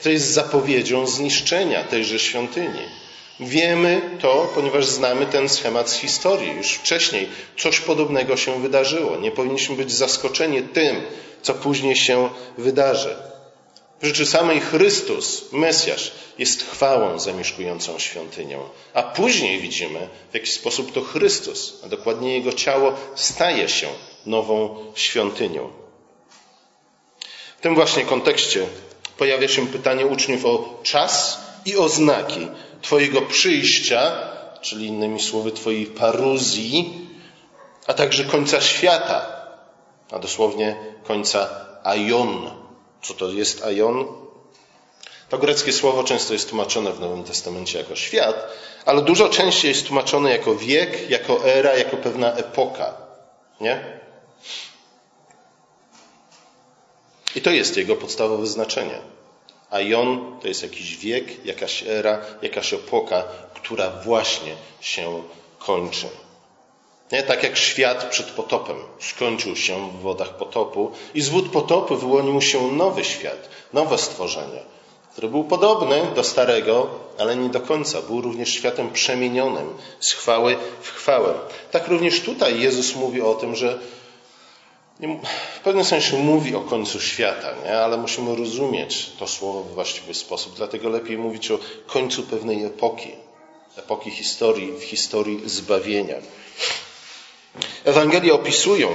co 0.00 0.10
jest 0.10 0.26
zapowiedzią 0.26 1.06
zniszczenia 1.06 1.84
tejże 1.84 2.18
świątyni. 2.18 2.82
Wiemy 3.40 4.00
to, 4.20 4.48
ponieważ 4.54 4.86
znamy 4.86 5.26
ten 5.26 5.48
schemat 5.48 5.90
z 5.90 5.94
historii. 5.94 6.56
Już 6.56 6.72
wcześniej 6.72 7.28
coś 7.58 7.80
podobnego 7.80 8.36
się 8.36 8.62
wydarzyło. 8.62 9.16
Nie 9.16 9.30
powinniśmy 9.30 9.76
być 9.76 9.92
zaskoczeni 9.92 10.62
tym, 10.62 10.96
co 11.42 11.54
później 11.54 11.96
się 11.96 12.28
wydarzy. 12.58 13.16
W 14.00 14.06
rzeczy 14.06 14.26
samej 14.26 14.60
Chrystus, 14.60 15.52
Mesjasz, 15.52 16.12
jest 16.38 16.70
chwałą 16.70 17.18
zamieszkującą 17.18 17.98
świątynią. 17.98 18.68
A 18.94 19.02
później 19.02 19.60
widzimy, 19.60 20.08
w 20.30 20.34
jaki 20.34 20.50
sposób 20.50 20.92
to 20.92 21.00
Chrystus, 21.00 21.80
a 21.84 21.88
dokładnie 21.88 22.34
Jego 22.34 22.52
ciało, 22.52 22.92
staje 23.14 23.68
się 23.68 23.88
nową 24.26 24.76
świątynią. 24.94 25.70
W 27.58 27.60
tym 27.60 27.74
właśnie 27.74 28.04
kontekście 28.04 28.66
pojawia 29.18 29.48
się 29.48 29.66
pytanie 29.66 30.06
uczniów 30.06 30.44
o 30.44 30.80
czas 30.82 31.40
i 31.64 31.76
oznaki 31.76 32.48
Twojego 32.82 33.22
przyjścia, 33.22 34.12
czyli 34.60 34.86
innymi 34.86 35.20
słowy 35.20 35.52
Twojej 35.52 35.86
paruzji, 35.86 37.08
a 37.86 37.94
także 37.94 38.24
końca 38.24 38.60
świata, 38.60 39.26
a 40.10 40.18
dosłownie 40.18 40.76
końca 41.04 41.66
aion, 41.84 42.50
co 43.02 43.14
to 43.14 43.28
jest 43.28 43.64
aion? 43.64 44.06
To 45.28 45.38
greckie 45.38 45.72
słowo 45.72 46.04
często 46.04 46.32
jest 46.32 46.48
tłumaczone 46.48 46.92
w 46.92 47.00
Nowym 47.00 47.24
Testamencie 47.24 47.78
jako 47.78 47.96
świat, 47.96 48.48
ale 48.86 49.02
dużo 49.02 49.28
częściej 49.28 49.68
jest 49.68 49.86
tłumaczone 49.86 50.30
jako 50.30 50.54
wiek, 50.56 51.10
jako 51.10 51.44
era, 51.44 51.76
jako 51.76 51.96
pewna 51.96 52.32
epoka. 52.32 52.94
Nie? 53.60 54.00
I 57.34 57.42
to 57.42 57.50
jest 57.50 57.76
jego 57.76 57.96
podstawowe 57.96 58.46
znaczenie. 58.46 58.98
Aion 59.70 60.38
to 60.40 60.48
jest 60.48 60.62
jakiś 60.62 60.96
wiek, 60.96 61.44
jakaś 61.44 61.82
era, 61.82 62.20
jakaś 62.42 62.72
epoka, 62.72 63.24
która 63.54 63.90
właśnie 63.90 64.56
się 64.80 65.22
kończy. 65.58 66.06
Nie? 67.12 67.22
Tak 67.22 67.42
jak 67.42 67.56
świat 67.56 68.04
przed 68.10 68.26
potopem 68.26 68.76
skończył 69.00 69.56
się 69.56 69.90
w 69.90 70.00
wodach 70.00 70.36
potopu 70.36 70.90
i 71.14 71.22
z 71.22 71.28
wód 71.28 71.50
potopu 71.50 71.96
wyłonił 71.96 72.40
się 72.40 72.72
nowy 72.72 73.04
świat, 73.04 73.48
nowe 73.72 73.98
stworzenie, 73.98 74.60
który 75.12 75.28
był 75.28 75.44
podobny 75.44 76.02
do 76.14 76.24
starego, 76.24 76.86
ale 77.18 77.36
nie 77.36 77.48
do 77.48 77.60
końca. 77.60 78.02
Był 78.02 78.20
również 78.20 78.48
światem 78.48 78.92
przemienionym 78.92 79.74
z 80.00 80.12
chwały 80.12 80.56
w 80.82 80.88
chwałę. 80.88 81.34
Tak 81.70 81.88
również 81.88 82.20
tutaj 82.20 82.60
Jezus 82.60 82.96
mówi 82.96 83.20
o 83.22 83.34
tym, 83.34 83.56
że 83.56 83.78
w 85.56 85.60
pewnym 85.64 85.84
sensie 85.84 86.16
mówi 86.16 86.54
o 86.54 86.60
końcu 86.60 87.00
świata, 87.00 87.54
nie? 87.64 87.78
ale 87.78 87.96
musimy 87.96 88.36
rozumieć 88.36 89.10
to 89.18 89.26
słowo 89.26 89.62
w 89.62 89.74
właściwy 89.74 90.14
sposób. 90.14 90.54
Dlatego 90.56 90.88
lepiej 90.88 91.18
mówić 91.18 91.50
o 91.50 91.58
końcu 91.86 92.22
pewnej 92.22 92.64
epoki, 92.64 93.10
epoki 93.76 94.10
historii, 94.10 94.72
w 94.72 94.82
historii 94.82 95.48
zbawienia. 95.48 96.16
Ewangelie 97.84 98.34
opisują 98.34 98.88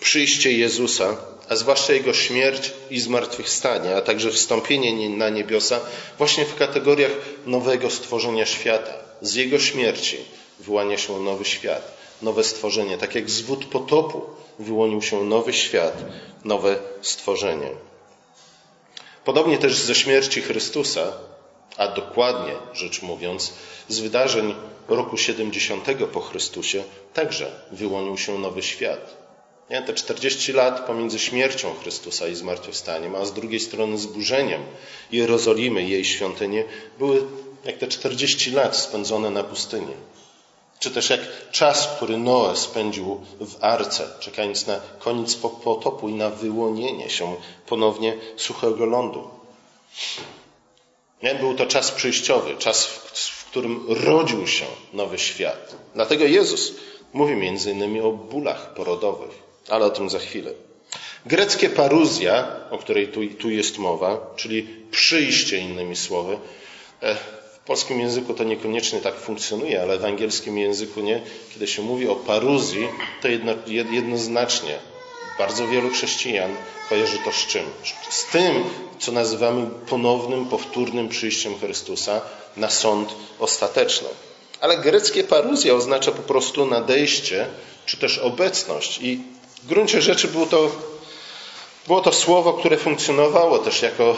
przyjście 0.00 0.52
Jezusa, 0.52 1.16
a 1.48 1.56
zwłaszcza 1.56 1.92
Jego 1.92 2.12
śmierć 2.12 2.72
i 2.90 3.00
zmartwychwstanie, 3.00 3.96
a 3.96 4.00
także 4.00 4.30
wstąpienie 4.30 5.08
na 5.08 5.28
niebiosa 5.28 5.80
właśnie 6.18 6.44
w 6.44 6.56
kategoriach 6.56 7.12
nowego 7.46 7.90
stworzenia 7.90 8.46
świata. 8.46 8.92
Z 9.20 9.34
Jego 9.34 9.58
śmierci 9.58 10.16
wyłania 10.60 10.98
się 10.98 11.20
nowy 11.20 11.44
świat, 11.44 11.96
nowe 12.22 12.44
stworzenie. 12.44 12.98
Tak 12.98 13.14
jak 13.14 13.30
z 13.30 13.40
wód 13.40 13.64
potopu 13.64 14.22
wyłonił 14.58 15.02
się 15.02 15.24
nowy 15.24 15.52
świat, 15.52 16.04
nowe 16.44 16.76
stworzenie. 17.02 17.70
Podobnie 19.24 19.58
też 19.58 19.74
ze 19.74 19.94
śmierci 19.94 20.42
Chrystusa, 20.42 21.12
a 21.76 21.88
dokładnie 21.88 22.52
rzecz 22.72 23.02
mówiąc, 23.02 23.52
z 23.88 23.98
wydarzeń 23.98 24.54
roku 24.88 25.18
70 25.18 25.86
po 26.12 26.20
Chrystusie 26.20 26.84
także 27.14 27.50
wyłonił 27.72 28.18
się 28.18 28.38
nowy 28.38 28.62
świat. 28.62 29.16
Nie? 29.70 29.82
Te 29.82 29.94
40 29.94 30.52
lat 30.52 30.86
pomiędzy 30.86 31.18
śmiercią 31.18 31.74
Chrystusa 31.82 32.28
i 32.28 32.34
zmartwychwstaniem, 32.34 33.14
a 33.14 33.24
z 33.24 33.32
drugiej 33.32 33.60
strony 33.60 33.98
zburzeniem 33.98 34.62
Jerozolimy 35.12 35.82
i 35.82 35.90
jej 35.90 36.04
świątyni, 36.04 36.62
były 36.98 37.22
jak 37.64 37.78
te 37.78 37.86
40 37.86 38.50
lat 38.50 38.76
spędzone 38.76 39.30
na 39.30 39.44
pustyni. 39.44 39.94
Czy 40.78 40.90
też 40.90 41.10
jak 41.10 41.50
czas, 41.50 41.88
który 41.96 42.18
Noe 42.18 42.56
spędził 42.56 43.20
w 43.40 43.64
arce, 43.64 44.08
czekając 44.20 44.66
na 44.66 44.80
koniec 44.98 45.34
potopu 45.34 46.08
i 46.08 46.14
na 46.14 46.30
wyłonienie 46.30 47.10
się 47.10 47.36
ponownie 47.66 48.16
suchego 48.36 48.86
lądu. 48.86 49.30
Był 51.40 51.54
to 51.54 51.66
czas 51.66 51.90
przyjściowy, 51.90 52.56
czas, 52.56 52.86
w 52.86 53.44
którym 53.50 53.84
rodził 53.88 54.46
się 54.46 54.64
nowy 54.92 55.18
świat. 55.18 55.76
Dlatego 55.94 56.24
Jezus 56.24 56.74
mówi 57.12 57.36
między 57.36 57.70
innymi 57.70 58.00
o 58.00 58.12
bólach 58.12 58.74
porodowych, 58.74 59.30
ale 59.68 59.84
o 59.84 59.90
tym 59.90 60.10
za 60.10 60.18
chwilę. 60.18 60.50
Greckie 61.26 61.68
paruzja, 61.68 62.56
o 62.70 62.78
której 62.78 63.08
tu, 63.08 63.20
tu 63.26 63.50
jest 63.50 63.78
mowa, 63.78 64.32
czyli 64.36 64.66
przyjście 64.90 65.58
innymi 65.58 65.96
słowy, 65.96 66.38
e, 67.02 67.16
W 67.62 67.64
polskim 67.64 68.00
języku 68.00 68.34
to 68.34 68.44
niekoniecznie 68.44 69.00
tak 69.00 69.14
funkcjonuje, 69.14 69.82
ale 69.82 69.98
w 69.98 70.04
angielskim 70.04 70.58
języku 70.58 71.00
nie. 71.00 71.20
Kiedy 71.52 71.66
się 71.66 71.82
mówi 71.82 72.08
o 72.08 72.16
paruzji, 72.16 72.88
to 73.22 73.28
jedno, 73.28 73.52
jednoznacznie 73.66 74.78
bardzo 75.38 75.68
wielu 75.68 75.90
chrześcijan 75.90 76.50
kojarzy 76.88 77.18
to 77.24 77.32
z 77.32 77.46
czym? 77.46 77.64
Z 78.10 78.26
tym, 78.26 78.64
co 79.02 79.12
nazywamy 79.12 79.66
ponownym, 79.88 80.46
powtórnym 80.46 81.08
przyjściem 81.08 81.58
Chrystusa 81.58 82.20
na 82.56 82.70
sąd 82.70 83.14
ostateczny. 83.38 84.08
Ale 84.60 84.78
greckie 84.78 85.24
paruzja 85.24 85.74
oznacza 85.74 86.12
po 86.12 86.22
prostu 86.22 86.66
nadejście, 86.66 87.46
czy 87.86 87.96
też 87.96 88.18
obecność. 88.18 88.98
I 89.02 89.20
w 89.62 89.66
gruncie 89.66 90.02
rzeczy 90.02 90.28
było 90.28 90.46
to, 90.46 90.70
było 91.86 92.00
to 92.00 92.12
słowo, 92.12 92.52
które 92.52 92.76
funkcjonowało 92.76 93.58
też 93.58 93.82
jako 93.82 94.16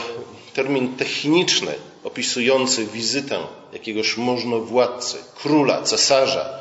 termin 0.54 0.96
techniczny 0.96 1.74
opisujący 2.04 2.86
wizytę 2.86 3.38
jakiegoś 3.72 4.16
możnowładcy, 4.16 5.16
króla, 5.34 5.82
cesarza, 5.82 6.58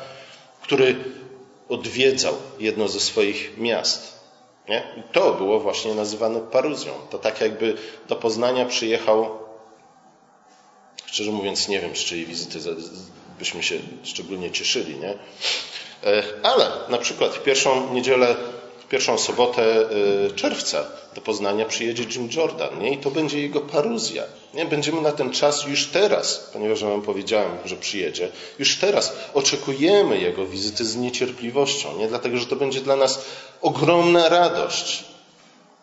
który 0.62 0.96
odwiedzał 1.68 2.34
jedno 2.60 2.88
ze 2.88 3.00
swoich 3.00 3.58
miast. 3.58 4.13
Nie? 4.68 4.82
I 4.96 5.02
to 5.12 5.32
było 5.32 5.60
właśnie 5.60 5.94
nazywane 5.94 6.40
paruzją. 6.40 6.92
To 7.10 7.18
tak 7.18 7.40
jakby 7.40 7.76
do 8.08 8.16
Poznania 8.16 8.66
przyjechał, 8.66 9.38
szczerze 11.06 11.30
mówiąc 11.30 11.68
nie 11.68 11.80
wiem, 11.80 11.96
z 11.96 11.98
czyjej 11.98 12.26
wizyty 12.26 12.58
byśmy 13.38 13.62
się 13.62 13.78
szczególnie 14.02 14.50
cieszyli, 14.50 14.96
nie? 14.98 15.14
E, 16.04 16.22
ale 16.42 16.70
na 16.88 16.98
przykład 16.98 17.34
w 17.34 17.42
pierwszą 17.42 17.94
niedzielę 17.94 18.36
pierwszą 18.88 19.18
sobotę 19.18 19.62
y, 20.30 20.34
czerwca 20.34 20.84
do 21.14 21.20
Poznania 21.20 21.64
przyjedzie 21.64 22.04
Jim 22.04 22.28
Jordan 22.36 22.80
nie? 22.80 22.92
i 22.92 22.98
to 22.98 23.10
będzie 23.10 23.40
jego 23.40 23.60
paruzja. 23.60 24.22
Nie? 24.54 24.64
Będziemy 24.64 25.00
na 25.00 25.12
ten 25.12 25.30
czas 25.30 25.64
już 25.66 25.86
teraz, 25.86 26.50
ponieważ 26.52 26.84
wam 26.84 27.02
powiedziałem, 27.02 27.52
że 27.64 27.76
przyjedzie, 27.76 28.28
już 28.58 28.78
teraz 28.78 29.16
oczekujemy 29.34 30.18
jego 30.18 30.46
wizyty 30.46 30.84
z 30.84 30.96
niecierpliwością, 30.96 31.98
nie? 31.98 32.08
dlatego 32.08 32.36
że 32.36 32.46
to 32.46 32.56
będzie 32.56 32.80
dla 32.80 32.96
nas 32.96 33.24
ogromna 33.62 34.28
radość. 34.28 35.04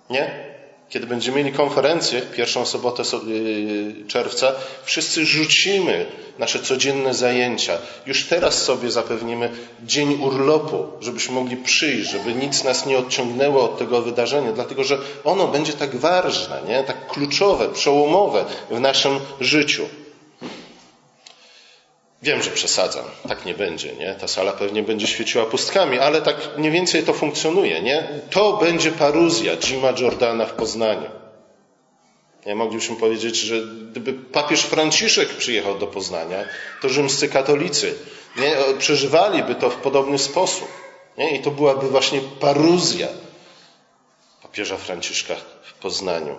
Nie? 0.10 0.51
Kiedy 0.92 1.08
będziemy 1.08 1.38
mieli 1.38 1.52
konferencję, 1.52 2.22
pierwszą 2.22 2.66
sobotę 2.66 3.04
y, 3.28 4.08
czerwca, 4.08 4.52
wszyscy 4.84 5.26
rzucimy 5.26 6.06
nasze 6.40 6.60
codzienne 6.60 7.14
zajęcia. 7.14 7.78
Już 8.06 8.26
teraz 8.26 8.64
sobie 8.64 8.92
zapewnimy 8.92 9.50
dzień 9.84 10.22
urlopu, 10.22 10.88
żebyśmy 11.02 11.36
mogli 11.36 11.58
przyjść, 11.58 12.10
żeby 12.10 12.34
nic 12.34 12.64
nas 12.64 12.86
nie 12.86 12.98
odciągnęło 12.98 13.64
od 13.64 13.78
tego 13.78 14.02
wydarzenia, 14.02 14.52
dlatego 14.52 14.84
że 14.84 14.98
ono 15.24 15.48
będzie 15.48 15.74
tak 15.74 15.96
ważne, 15.96 16.62
nie? 16.68 16.84
tak 16.84 17.08
kluczowe, 17.08 17.70
przełomowe 17.70 18.46
w 18.70 18.80
naszym 18.80 19.20
życiu. 19.40 19.86
Wiem, 22.22 22.44
że 22.44 22.52
przesadzam, 22.52 23.06
tak 23.28 23.46
nie 23.46 23.54
będzie, 23.54 23.96
nie? 23.96 24.16
Ta 24.16 24.28
sala 24.28 24.52
pewnie 24.52 24.84
będzie 24.84 25.08
świeciła 25.08 25.46
pustkami, 25.46 26.00
ale 26.00 26.22
tak 26.22 26.58
mniej 26.58 26.72
więcej 26.72 27.04
to 27.04 27.14
funkcjonuje, 27.14 27.82
nie? 27.82 28.08
To 28.30 28.58
będzie 28.58 28.92
paruzja 28.92 29.58
Jima 29.58 29.94
Jordana 30.00 30.46
w 30.46 30.54
Poznaniu. 30.54 31.10
Ja 32.46 32.56
moglibyśmy 32.56 32.96
powiedzieć, 32.96 33.36
że 33.36 33.62
gdyby 33.92 34.14
papież 34.14 34.62
Franciszek 34.62 35.30
przyjechał 35.30 35.80
do 35.80 35.88
Poznania, 35.88 36.44
to 36.82 36.90
rzymscy 36.90 37.30
katolicy 37.30 37.96
nie, 38.38 38.56
przeżywaliby 38.80 39.56
to 39.56 39.70
w 39.70 39.76
podobny 39.76 40.20
sposób. 40.20 40.68
Nie? 41.18 41.36
I 41.36 41.40
to 41.42 41.52
byłaby 41.52 41.90
właśnie 41.90 42.22
paruzja 42.40 43.08
papieża 44.42 44.78
Franciszka 44.78 45.36
w 45.64 45.74
Poznaniu. 45.74 46.38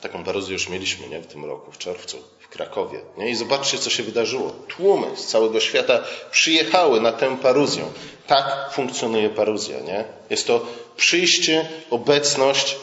Taką 0.00 0.24
paruzję 0.24 0.52
już 0.52 0.68
mieliśmy 0.68 1.08
nie? 1.08 1.20
w 1.20 1.26
tym 1.26 1.44
roku, 1.44 1.72
w 1.72 1.78
czerwcu, 1.78 2.22
Krakowie. 2.50 3.00
Nie? 3.16 3.30
I 3.30 3.34
zobaczcie, 3.34 3.78
co 3.78 3.90
się 3.90 4.02
wydarzyło. 4.02 4.52
Tłumy 4.68 5.16
z 5.16 5.26
całego 5.26 5.60
świata 5.60 6.04
przyjechały 6.30 7.00
na 7.00 7.12
tę 7.12 7.36
paruzję. 7.36 7.84
Tak 8.26 8.70
funkcjonuje 8.72 9.30
paruzja. 9.30 9.80
Nie? 9.80 10.04
Jest 10.30 10.46
to 10.46 10.66
przyjście, 10.96 11.68
obecność 11.90 12.76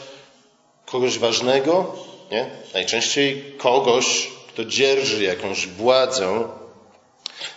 kogoś 0.86 1.18
ważnego, 1.18 1.96
nie? 2.30 2.50
najczęściej 2.74 3.54
kogoś, 3.58 4.30
kto 4.48 4.64
dzierży 4.64 5.24
jakąś 5.24 5.66
władzę, 5.66 6.48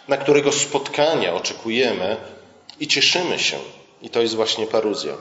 na 0.07 0.17
którego 0.17 0.51
spotkania 0.51 1.33
oczekujemy 1.33 2.17
i 2.79 2.87
cieszymy 2.87 3.39
się. 3.39 3.57
I 4.01 4.09
to 4.09 4.21
jest 4.21 4.35
właśnie 4.35 4.67
paruzja. 4.67 5.13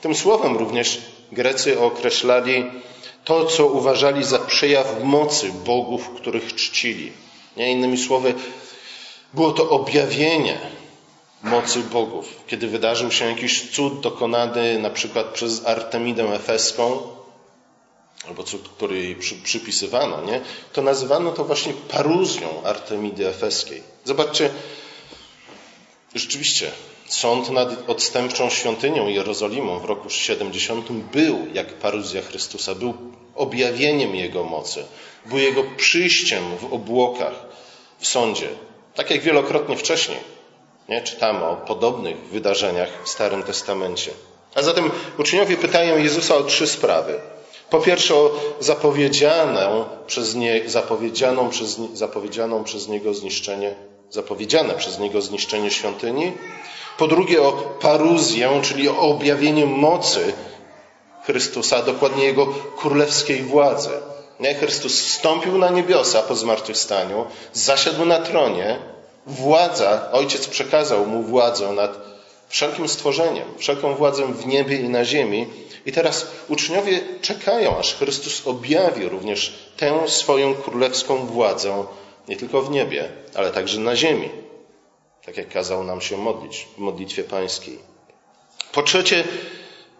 Tym 0.00 0.14
słowem 0.14 0.56
również 0.56 1.00
Grecy 1.32 1.80
określali 1.80 2.70
to, 3.24 3.46
co 3.46 3.66
uważali 3.66 4.24
za 4.24 4.38
przejaw 4.38 5.04
mocy 5.04 5.52
bogów, 5.52 6.10
których 6.10 6.54
czcili. 6.54 7.12
Nie? 7.56 7.72
Innymi 7.72 7.98
słowy, 7.98 8.34
było 9.34 9.52
to 9.52 9.70
objawienie 9.70 10.58
mocy 11.42 11.80
bogów. 11.80 12.44
Kiedy 12.46 12.68
wydarzył 12.68 13.10
się 13.10 13.24
jakiś 13.24 13.70
cud 13.70 14.00
dokonany 14.00 14.78
na 14.78 14.90
przykład 14.90 15.26
przez 15.26 15.66
Artemidę 15.66 16.34
Efeską, 16.34 17.02
albo 18.28 18.42
cud, 18.42 18.68
który 18.68 18.98
jej 18.98 19.16
przy, 19.16 19.34
przypisywano, 19.34 20.24
nie? 20.24 20.40
to 20.72 20.82
nazywano 20.82 21.32
to 21.32 21.44
właśnie 21.44 21.72
paruzją 21.88 22.62
Artemidy 22.64 23.28
Efeskiej. 23.28 23.82
Zobaczcie, 24.04 24.50
rzeczywiście 26.14 26.70
sąd 27.12 27.50
nad 27.50 27.90
odstępczą 27.90 28.50
świątynią 28.50 29.08
Jerozolimą 29.08 29.78
w 29.78 29.84
roku 29.84 30.10
70 30.10 30.92
był 30.92 31.38
jak 31.54 31.74
paruzja 31.74 32.22
Chrystusa, 32.22 32.74
był 32.74 32.94
objawieniem 33.34 34.14
Jego 34.14 34.44
mocy, 34.44 34.84
był 35.26 35.38
Jego 35.38 35.64
przyjściem 35.76 36.42
w 36.60 36.72
obłokach 36.72 37.34
w 37.98 38.06
sądzie, 38.06 38.48
tak 38.94 39.10
jak 39.10 39.20
wielokrotnie 39.20 39.76
wcześniej. 39.76 40.18
Nie? 40.88 41.02
Czytamy 41.02 41.44
o 41.44 41.56
podobnych 41.56 42.16
wydarzeniach 42.16 42.88
w 43.04 43.08
Starym 43.08 43.42
Testamencie. 43.42 44.10
A 44.54 44.62
zatem 44.62 44.90
uczniowie 45.18 45.56
pytają 45.56 45.98
Jezusa 45.98 46.34
o 46.34 46.42
trzy 46.42 46.66
sprawy. 46.66 47.20
Po 47.70 47.80
pierwsze 47.80 48.14
o 48.14 48.30
zapowiedzianą 48.60 49.84
przez 50.06 50.34
nie, 50.34 50.62
zapowiedzianą 50.66 51.50
przez, 51.50 51.80
zapowiedzianą 51.94 52.64
przez 52.64 52.88
Niego 52.88 53.14
zniszczenie, 53.14 53.74
zapowiedziane 54.10 54.74
przez 54.74 54.98
Niego 54.98 55.22
zniszczenie 55.22 55.70
świątyni. 55.70 56.32
Po 56.98 57.06
drugie 57.06 57.42
o 57.42 57.52
paruzję, 57.80 58.60
czyli 58.62 58.88
o 58.88 58.98
objawienie 58.98 59.66
mocy 59.66 60.32
Chrystusa, 61.24 61.82
dokładnie 61.82 62.24
Jego 62.24 62.46
królewskiej 62.76 63.42
władzy. 63.42 63.90
Nie? 64.40 64.54
Chrystus 64.54 65.00
wstąpił 65.00 65.58
na 65.58 65.70
niebiosa 65.70 66.22
po 66.22 66.34
zmartwychwstaniu, 66.34 67.26
zasiadł 67.52 68.04
na 68.04 68.20
tronie, 68.20 68.78
władza, 69.26 70.08
Ojciec 70.12 70.46
przekazał 70.46 71.06
Mu 71.06 71.22
władzę 71.22 71.72
nad 71.72 71.98
wszelkim 72.48 72.88
stworzeniem, 72.88 73.48
wszelką 73.58 73.94
władzę 73.94 74.32
w 74.32 74.46
niebie 74.46 74.76
i 74.76 74.88
na 74.88 75.04
ziemi 75.04 75.46
i 75.86 75.92
teraz 75.92 76.26
uczniowie 76.48 77.00
czekają, 77.20 77.78
aż 77.78 77.94
Chrystus 77.94 78.46
objawi 78.46 79.08
również 79.08 79.54
tę 79.76 80.08
swoją 80.08 80.54
królewską 80.54 81.26
władzę 81.26 81.84
nie 82.28 82.36
tylko 82.36 82.62
w 82.62 82.70
niebie, 82.70 83.08
ale 83.34 83.50
także 83.50 83.80
na 83.80 83.96
ziemi. 83.96 84.41
Tak 85.26 85.36
jak 85.36 85.48
kazał 85.48 85.84
nam 85.84 86.00
się 86.00 86.16
modlić 86.16 86.66
w 86.76 86.78
modlitwie 86.78 87.24
pańskiej. 87.24 87.78
Po 88.72 88.82
trzecie, 88.82 89.24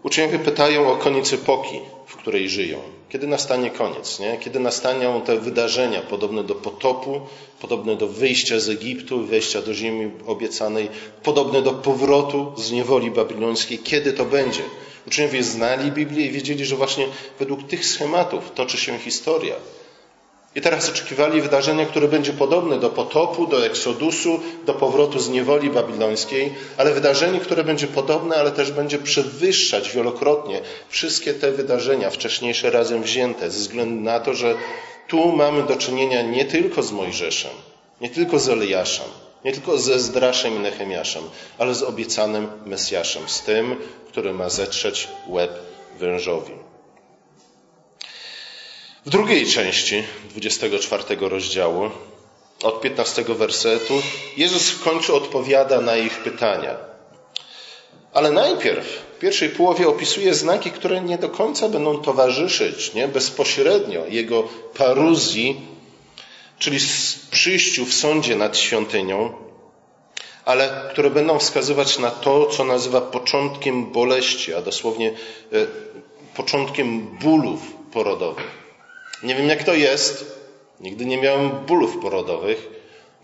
uczniowie 0.02 0.38
pytają 0.38 0.92
o 0.92 0.96
koniec 0.96 1.32
epoki, 1.32 1.80
w 2.06 2.16
której 2.16 2.48
żyją. 2.48 2.78
Kiedy 3.08 3.26
nastanie 3.26 3.70
koniec? 3.70 4.18
Nie? 4.18 4.38
Kiedy 4.38 4.60
nastaną 4.60 5.20
te 5.20 5.38
wydarzenia 5.38 6.02
podobne 6.02 6.44
do 6.44 6.54
potopu, 6.54 7.20
podobne 7.60 7.96
do 7.96 8.08
wyjścia 8.08 8.60
z 8.60 8.68
Egiptu, 8.68 9.24
wejścia 9.24 9.62
do 9.62 9.74
ziemi 9.74 10.10
obiecanej, 10.26 10.88
podobne 11.22 11.62
do 11.62 11.72
powrotu 11.72 12.52
z 12.56 12.72
niewoli 12.72 13.10
babilońskiej? 13.10 13.78
Kiedy 13.78 14.12
to 14.12 14.24
będzie? 14.24 14.62
Uczniowie 15.06 15.42
znali 15.42 15.92
Biblię 15.92 16.26
i 16.26 16.30
wiedzieli, 16.30 16.64
że 16.64 16.76
właśnie 16.76 17.06
według 17.38 17.62
tych 17.62 17.86
schematów 17.86 18.50
toczy 18.54 18.78
się 18.78 18.98
historia. 18.98 19.54
I 20.56 20.60
teraz 20.60 20.88
oczekiwali 20.88 21.40
wydarzenia, 21.40 21.86
które 21.86 22.08
będzie 22.08 22.32
podobne 22.32 22.78
do 22.78 22.90
potopu, 22.90 23.46
do 23.46 23.66
eksodusu, 23.66 24.40
do 24.66 24.74
powrotu 24.74 25.18
z 25.18 25.28
niewoli 25.28 25.70
babilońskiej, 25.70 26.54
ale 26.76 26.92
wydarzenie, 26.92 27.40
które 27.40 27.64
będzie 27.64 27.86
podobne, 27.86 28.36
ale 28.36 28.50
też 28.50 28.72
będzie 28.72 28.98
przewyższać 28.98 29.92
wielokrotnie 29.92 30.60
wszystkie 30.88 31.34
te 31.34 31.52
wydarzenia 31.52 32.10
wcześniejsze 32.10 32.70
razem 32.70 33.02
wzięte, 33.02 33.50
ze 33.50 33.58
względu 33.58 34.04
na 34.04 34.20
to, 34.20 34.34
że 34.34 34.54
tu 35.08 35.32
mamy 35.32 35.62
do 35.62 35.76
czynienia 35.76 36.22
nie 36.22 36.44
tylko 36.44 36.82
z 36.82 36.92
Mojżeszem, 36.92 37.50
nie 38.00 38.10
tylko 38.10 38.38
z 38.38 38.48
Eliaszem, 38.48 39.08
nie 39.44 39.52
tylko 39.52 39.78
ze 39.78 40.00
Zdraszem 40.00 40.56
i 40.56 40.58
Nehemiaszem, 40.58 41.22
ale 41.58 41.74
z 41.74 41.82
obiecanym 41.82 42.48
Mesjaszem, 42.66 43.22
z 43.28 43.42
tym, 43.42 43.76
który 44.08 44.32
ma 44.32 44.48
zetrzeć 44.48 45.08
łeb 45.28 45.50
wężowi. 45.98 46.71
W 49.06 49.10
drugiej 49.10 49.46
części 49.46 50.02
24 50.30 51.04
rozdziału, 51.20 51.90
od 52.62 52.80
15 52.80 53.24
wersetu, 53.24 54.02
Jezus 54.36 54.70
w 54.70 54.82
końcu 54.82 55.16
odpowiada 55.16 55.80
na 55.80 55.96
ich 55.96 56.22
pytania. 56.22 56.76
Ale 58.12 58.30
najpierw 58.30 58.86
w 59.16 59.18
pierwszej 59.18 59.48
połowie 59.48 59.88
opisuje 59.88 60.34
znaki, 60.34 60.70
które 60.70 61.00
nie 61.00 61.18
do 61.18 61.28
końca 61.28 61.68
będą 61.68 61.98
towarzyszyć 61.98 62.94
nie? 62.94 63.08
bezpośrednio 63.08 64.06
jego 64.08 64.42
paruzji 64.74 65.72
czyli 66.62 66.78
przyjściu 67.30 67.86
w 67.86 67.94
sądzie 67.94 68.36
nad 68.36 68.56
świątynią, 68.56 69.32
ale 70.44 70.88
które 70.92 71.10
będą 71.10 71.38
wskazywać 71.38 71.98
na 71.98 72.10
to, 72.10 72.46
co 72.46 72.64
nazywa 72.64 73.00
początkiem 73.00 73.92
boleści, 73.92 74.54
a 74.54 74.62
dosłownie 74.62 75.08
e, 75.08 75.12
początkiem 76.36 77.00
bólów 77.00 77.60
porodowych. 77.92 78.61
Nie 79.22 79.34
wiem, 79.34 79.48
jak 79.48 79.64
to 79.64 79.74
jest. 79.74 80.42
Nigdy 80.80 81.04
nie 81.04 81.18
miałem 81.18 81.50
bólów 81.50 81.98
porodowych, 81.98 82.68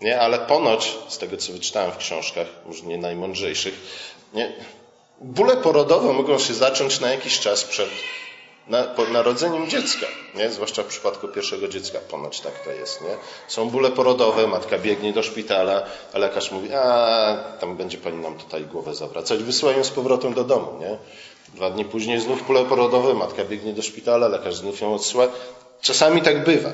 nie? 0.01 0.21
ale 0.21 0.39
ponoć, 0.39 0.97
z 1.07 1.17
tego 1.17 1.37
co 1.37 1.53
wyczytałem 1.53 1.91
w 1.91 1.97
książkach, 1.97 2.47
może 2.65 2.83
nie 2.83 2.97
najmądrzejszych, 2.97 3.73
nie? 4.33 4.53
bóle 5.21 5.57
porodowe 5.57 6.13
mogą 6.13 6.39
się 6.39 6.53
zacząć 6.53 6.99
na 6.99 7.11
jakiś 7.11 7.39
czas 7.39 7.63
przed 7.63 7.89
na, 8.67 8.87
narodzeniem 9.13 9.69
dziecka, 9.69 10.05
nie? 10.35 10.49
zwłaszcza 10.49 10.83
w 10.83 10.85
przypadku 10.85 11.27
pierwszego 11.27 11.67
dziecka, 11.67 11.99
ponoć 12.09 12.39
tak 12.39 12.63
to 12.63 12.71
jest. 12.71 13.01
Nie? 13.01 13.17
Są 13.47 13.69
bóle 13.69 13.91
porodowe, 13.91 14.47
matka 14.47 14.77
biegnie 14.77 15.13
do 15.13 15.23
szpitala, 15.23 15.83
a 16.13 16.17
lekarz 16.17 16.51
mówi, 16.51 16.73
a 16.73 17.43
tam 17.59 17.77
będzie 17.77 17.97
pani 17.97 18.17
nam 18.17 18.37
tutaj 18.37 18.65
głowę 18.65 18.95
zawracać, 18.95 19.43
wysyłają 19.43 19.83
z 19.83 19.89
powrotem 19.89 20.33
do 20.33 20.43
domu. 20.43 20.79
Nie? 20.79 20.97
Dwa 21.55 21.69
dni 21.69 21.85
później 21.85 22.19
znów 22.19 22.47
bóle 22.47 22.65
porodowe, 22.65 23.13
matka 23.13 23.45
biegnie 23.45 23.73
do 23.73 23.81
szpitala, 23.81 24.27
lekarz 24.27 24.55
znów 24.55 24.81
ją 24.81 24.93
odsyła. 24.93 25.27
Czasami 25.81 26.21
tak 26.21 26.43
bywa. 26.43 26.69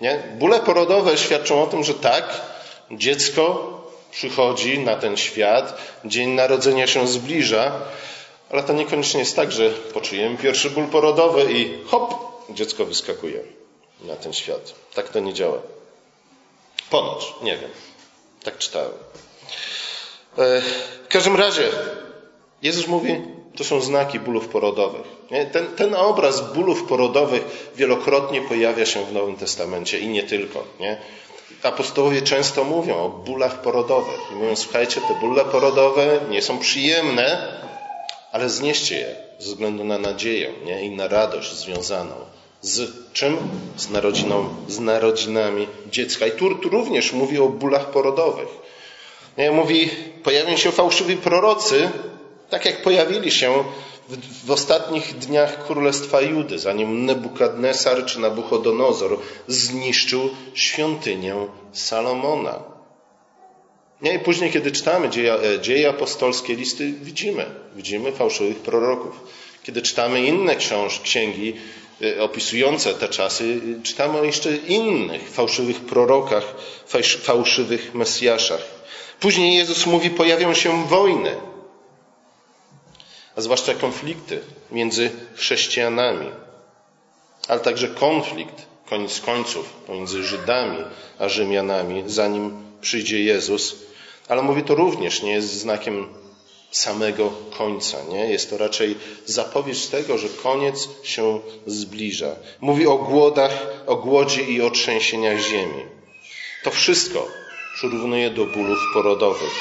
Nie? 0.00 0.22
Bóle 0.38 0.60
porodowe 0.60 1.18
świadczą 1.18 1.62
o 1.62 1.66
tym, 1.66 1.84
że 1.84 1.94
tak, 1.94 2.40
dziecko 2.90 3.72
przychodzi 4.10 4.78
na 4.78 4.96
ten 4.96 5.16
świat, 5.16 5.78
dzień 6.04 6.30
narodzenia 6.30 6.86
się 6.86 7.08
zbliża, 7.08 7.72
ale 8.50 8.62
to 8.62 8.72
niekoniecznie 8.72 9.20
jest 9.20 9.36
tak, 9.36 9.52
że 9.52 9.70
poczujemy 9.70 10.36
pierwszy 10.36 10.70
ból 10.70 10.86
porodowy 10.86 11.52
i 11.52 11.84
hop, 11.86 12.14
dziecko 12.50 12.84
wyskakuje 12.84 13.40
na 14.00 14.16
ten 14.16 14.32
świat. 14.32 14.74
Tak 14.94 15.08
to 15.08 15.20
nie 15.20 15.34
działa. 15.34 15.58
Ponoć, 16.90 17.34
nie 17.42 17.56
wiem. 17.56 17.70
Tak 18.44 18.58
czytałem. 18.58 18.92
E, 20.38 20.62
w 21.04 21.08
każdym 21.08 21.36
razie, 21.36 21.68
Jezus 22.62 22.86
mówi, 22.86 23.20
to 23.56 23.64
są 23.64 23.80
znaki 23.80 24.20
bólów 24.20 24.48
porodowych. 24.48 25.06
Ten, 25.52 25.66
ten, 25.76 25.94
obraz 25.94 26.52
bólów 26.52 26.84
porodowych 26.84 27.70
wielokrotnie 27.76 28.40
pojawia 28.40 28.86
się 28.86 29.04
w 29.04 29.12
Nowym 29.12 29.36
Testamencie 29.36 29.98
i 29.98 30.08
nie 30.08 30.22
tylko. 30.22 30.64
Nie? 30.80 30.96
Apostołowie 31.62 32.22
często 32.22 32.64
mówią 32.64 32.96
o 32.96 33.08
bólach 33.08 33.62
porodowych 33.62 34.20
i 34.32 34.34
mówią, 34.34 34.56
słuchajcie, 34.56 35.00
te 35.00 35.14
bóle 35.20 35.44
porodowe 35.44 36.20
nie 36.30 36.42
są 36.42 36.58
przyjemne, 36.58 37.58
ale 38.32 38.50
znieście 38.50 38.96
je 38.98 39.16
ze 39.38 39.46
względu 39.46 39.84
na 39.84 39.98
nadzieję 39.98 40.52
nie? 40.64 40.84
i 40.84 40.90
na 40.90 41.08
radość 41.08 41.52
związaną 41.52 42.14
z 42.62 42.90
czym? 43.12 43.36
Z, 43.76 43.90
narodziną, 43.90 44.48
z 44.68 44.78
narodzinami 44.78 45.68
dziecka. 45.90 46.26
I 46.26 46.30
tu, 46.30 46.54
tu 46.54 46.68
również 46.68 47.12
mówi 47.12 47.38
o 47.38 47.48
bólach 47.48 47.90
porodowych. 47.90 48.48
Nie? 49.38 49.50
Mówi, 49.50 49.90
pojawią 50.22 50.56
się 50.56 50.72
fałszywi 50.72 51.16
prorocy, 51.16 51.90
tak 52.50 52.64
jak 52.64 52.82
pojawili 52.82 53.30
się 53.30 53.64
w, 54.12 54.46
w, 54.46 54.50
ostatnich 54.50 55.18
dniach 55.18 55.66
Królestwa 55.66 56.20
Judy, 56.20 56.58
zanim 56.58 57.06
Nebukadnesar 57.06 58.04
czy 58.06 58.20
Nabuchodonozor 58.20 59.18
zniszczył 59.48 60.30
świątynię 60.54 61.34
Salomona. 61.72 62.58
Nie, 64.02 64.14
i 64.14 64.18
później, 64.18 64.50
kiedy 64.50 64.72
czytamy 64.72 65.10
dzieje, 65.10 65.36
dzieje 65.60 65.88
apostolskie, 65.88 66.54
listy, 66.56 66.92
widzimy, 66.92 67.46
widzimy 67.76 68.12
fałszywych 68.12 68.58
proroków. 68.58 69.20
Kiedy 69.62 69.82
czytamy 69.82 70.26
inne 70.26 70.56
książ, 70.56 71.00
księgi 71.00 71.54
e, 72.02 72.22
opisujące 72.22 72.94
te 72.94 73.08
czasy, 73.08 73.60
czytamy 73.82 74.18
o 74.18 74.24
jeszcze 74.24 74.56
innych 74.56 75.30
fałszywych 75.30 75.80
prorokach, 75.80 76.54
fałszywych 77.22 77.94
mesjaszach. 77.94 78.60
Później 79.20 79.56
Jezus 79.56 79.86
mówi, 79.86 80.10
pojawią 80.10 80.54
się 80.54 80.86
wojny, 80.86 81.36
a 83.36 83.40
zwłaszcza 83.40 83.74
konflikty 83.74 84.40
między 84.70 85.10
chrześcijanami, 85.34 86.30
ale 87.48 87.60
także 87.60 87.88
konflikt, 87.88 88.66
koniec 88.88 89.20
końców, 89.20 89.72
pomiędzy 89.86 90.24
Żydami 90.24 90.78
a 91.18 91.28
Rzymianami, 91.28 92.04
zanim 92.06 92.62
przyjdzie 92.80 93.24
Jezus. 93.24 93.76
Ale 94.28 94.42
mówi 94.42 94.62
to 94.62 94.74
również 94.74 95.22
nie 95.22 95.32
jest 95.32 95.52
znakiem 95.52 96.08
samego 96.70 97.32
końca, 97.58 97.98
nie? 98.08 98.30
Jest 98.30 98.50
to 98.50 98.58
raczej 98.58 98.96
zapowiedź 99.26 99.86
tego, 99.86 100.18
że 100.18 100.28
koniec 100.28 100.88
się 101.02 101.40
zbliża. 101.66 102.36
Mówi 102.60 102.86
o 102.86 102.98
głodach, 102.98 103.66
o 103.86 103.96
głodzie 103.96 104.42
i 104.42 104.62
o 104.62 104.70
trzęsieniach 104.70 105.38
ziemi. 105.38 105.82
To 106.64 106.70
wszystko 106.70 107.28
przyrównuje 107.76 108.30
do 108.30 108.46
bólów 108.46 108.78
porodowych, 108.94 109.52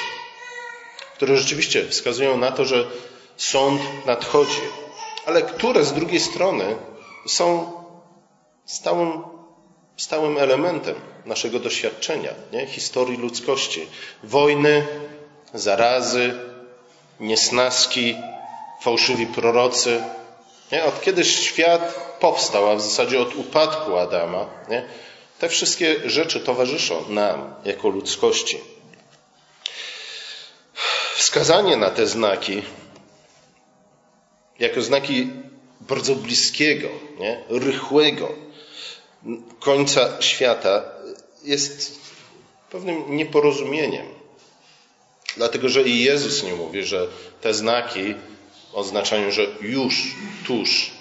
które 1.16 1.38
rzeczywiście 1.38 1.88
wskazują 1.88 2.38
na 2.38 2.52
to, 2.52 2.66
że 2.66 2.88
sąd 3.38 3.82
nadchodzi, 4.06 4.62
ale 5.26 5.42
które 5.42 5.86
z 5.86 5.94
drugiej 5.94 6.20
strony 6.20 6.76
są 7.28 7.72
stałym, 8.66 9.24
stałym 9.98 10.38
elementem 10.38 10.96
naszego 11.26 11.60
doświadczenia, 11.60 12.34
nie? 12.52 12.68
historii 12.68 13.18
ludzkości. 13.18 13.88
Wojny, 14.24 14.88
zarazy, 15.54 16.40
niesnaski, 17.20 18.16
fałszywi 18.82 19.28
prorocy. 19.28 20.04
Nie? 20.72 20.86
Od 20.86 21.02
kiedy 21.02 21.24
świat 21.26 22.16
powstał, 22.20 22.70
a 22.70 22.76
w 22.76 22.82
zasadzie 22.82 23.22
od 23.22 23.36
upadku 23.36 23.98
Adama, 23.98 24.46
nie? 24.70 24.86
te 25.40 25.50
wszystkie 25.50 26.10
rzeczy 26.10 26.40
towarzyszą 26.40 27.10
nam 27.10 27.54
jako 27.66 27.90
ludzkości. 27.90 28.60
Wskazanie 31.16 31.78
na 31.78 31.90
te 31.90 32.08
znaki 32.08 32.64
jako 34.62 34.82
znaki 34.82 35.30
bardzo 35.82 36.16
bliskiego, 36.16 36.88
nie? 37.20 37.44
rychłego 37.50 38.34
końca 39.60 40.22
świata 40.22 40.84
jest 41.44 42.00
pewnym 42.72 43.16
nieporozumieniem. 43.16 44.06
Dlatego, 45.38 45.70
że 45.70 45.82
i 45.82 46.04
Jezus 46.04 46.44
nie 46.44 46.54
mówi, 46.54 46.84
że 46.84 47.08
te 47.42 47.54
znaki 47.54 48.16
oznaczają, 48.74 49.32
że 49.32 49.48
już, 49.62 50.16
tuż 50.48 50.92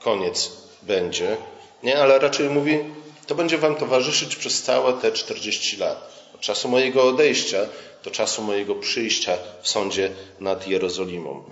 koniec 0.00 0.52
będzie, 0.82 1.36
nie, 1.82 1.98
ale 1.98 2.18
raczej 2.18 2.50
mówi, 2.50 2.78
to 3.26 3.34
będzie 3.34 3.58
wam 3.58 3.74
towarzyszyć 3.74 4.36
przez 4.36 4.62
całe 4.62 4.92
te 4.92 5.12
40 5.12 5.76
lat. 5.76 6.16
Od 6.34 6.40
czasu 6.40 6.68
mojego 6.68 7.08
odejścia 7.08 7.58
do 8.04 8.10
czasu 8.10 8.42
mojego 8.42 8.74
przyjścia 8.74 9.38
w 9.62 9.68
sądzie 9.68 10.10
nad 10.40 10.68
Jerozolimą. 10.68 11.44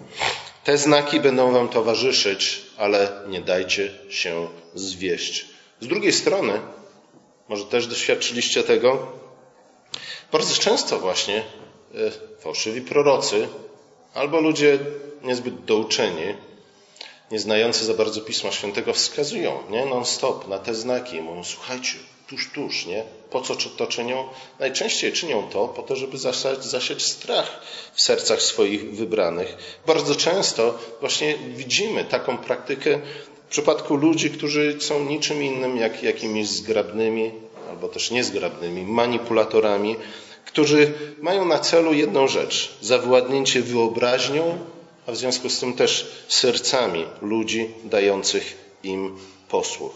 Te 0.64 0.78
znaki 0.78 1.20
będą 1.20 1.52
wam 1.52 1.68
towarzyszyć, 1.68 2.62
ale 2.78 3.12
nie 3.28 3.40
dajcie 3.40 3.90
się 4.10 4.48
zwieść. 4.74 5.46
Z 5.80 5.86
drugiej 5.86 6.12
strony, 6.12 6.60
może 7.48 7.64
też 7.64 7.86
doświadczyliście 7.86 8.62
tego, 8.62 9.12
bardzo 10.32 10.54
często 10.62 10.98
właśnie 10.98 11.38
e, 11.38 11.42
fałszywi 12.40 12.80
prorocy 12.80 13.48
albo 14.14 14.40
ludzie 14.40 14.78
niezbyt 15.22 15.64
douczeni, 15.64 16.34
nieznający 17.30 17.84
za 17.84 17.94
bardzo 17.94 18.20
Pisma 18.20 18.52
Świętego 18.52 18.92
wskazują 18.92 19.62
nie, 19.70 19.86
non-stop 19.86 20.48
na 20.48 20.58
te 20.58 20.74
znaki. 20.74 21.20
Mówią, 21.20 21.44
słuchajcie, 21.44 21.94
tuż, 22.26 22.50
tuż, 22.52 22.86
nie? 22.86 23.04
Po 23.30 23.40
co 23.40 23.54
to 23.54 23.86
czynią? 23.86 24.28
Najczęściej 24.60 25.12
czynią 25.12 25.48
to 25.52 25.68
po 25.68 25.82
to, 25.82 25.96
żeby 25.96 26.18
zasiać, 26.18 26.64
zasiać 26.64 27.02
strach 27.02 27.60
w 27.94 28.02
sercach 28.02 28.42
swoich 28.42 28.96
wybranych. 28.96 29.56
Bardzo 29.86 30.14
często 30.14 30.78
właśnie 31.00 31.38
widzimy 31.56 32.04
taką 32.04 32.38
praktykę 32.38 33.00
w 33.46 33.50
przypadku 33.50 33.96
ludzi, 33.96 34.30
którzy 34.30 34.76
są 34.80 35.04
niczym 35.04 35.42
innym 35.42 35.76
jak 35.76 36.02
jakimiś 36.02 36.48
zgrabnymi 36.48 37.32
albo 37.70 37.88
też 37.88 38.10
niezgrabnymi 38.10 38.82
manipulatorami, 38.82 39.96
którzy 40.44 40.92
mają 41.20 41.44
na 41.44 41.58
celu 41.58 41.92
jedną 41.92 42.28
rzecz 42.28 42.78
zawładnięcie 42.80 43.62
wyobraźnią, 43.62 44.58
a 45.06 45.12
w 45.12 45.16
związku 45.16 45.50
z 45.50 45.60
tym 45.60 45.74
też 45.74 46.06
sercami 46.28 47.06
ludzi 47.22 47.70
dających 47.84 48.56
im 48.82 49.18
posłuch. 49.48 49.92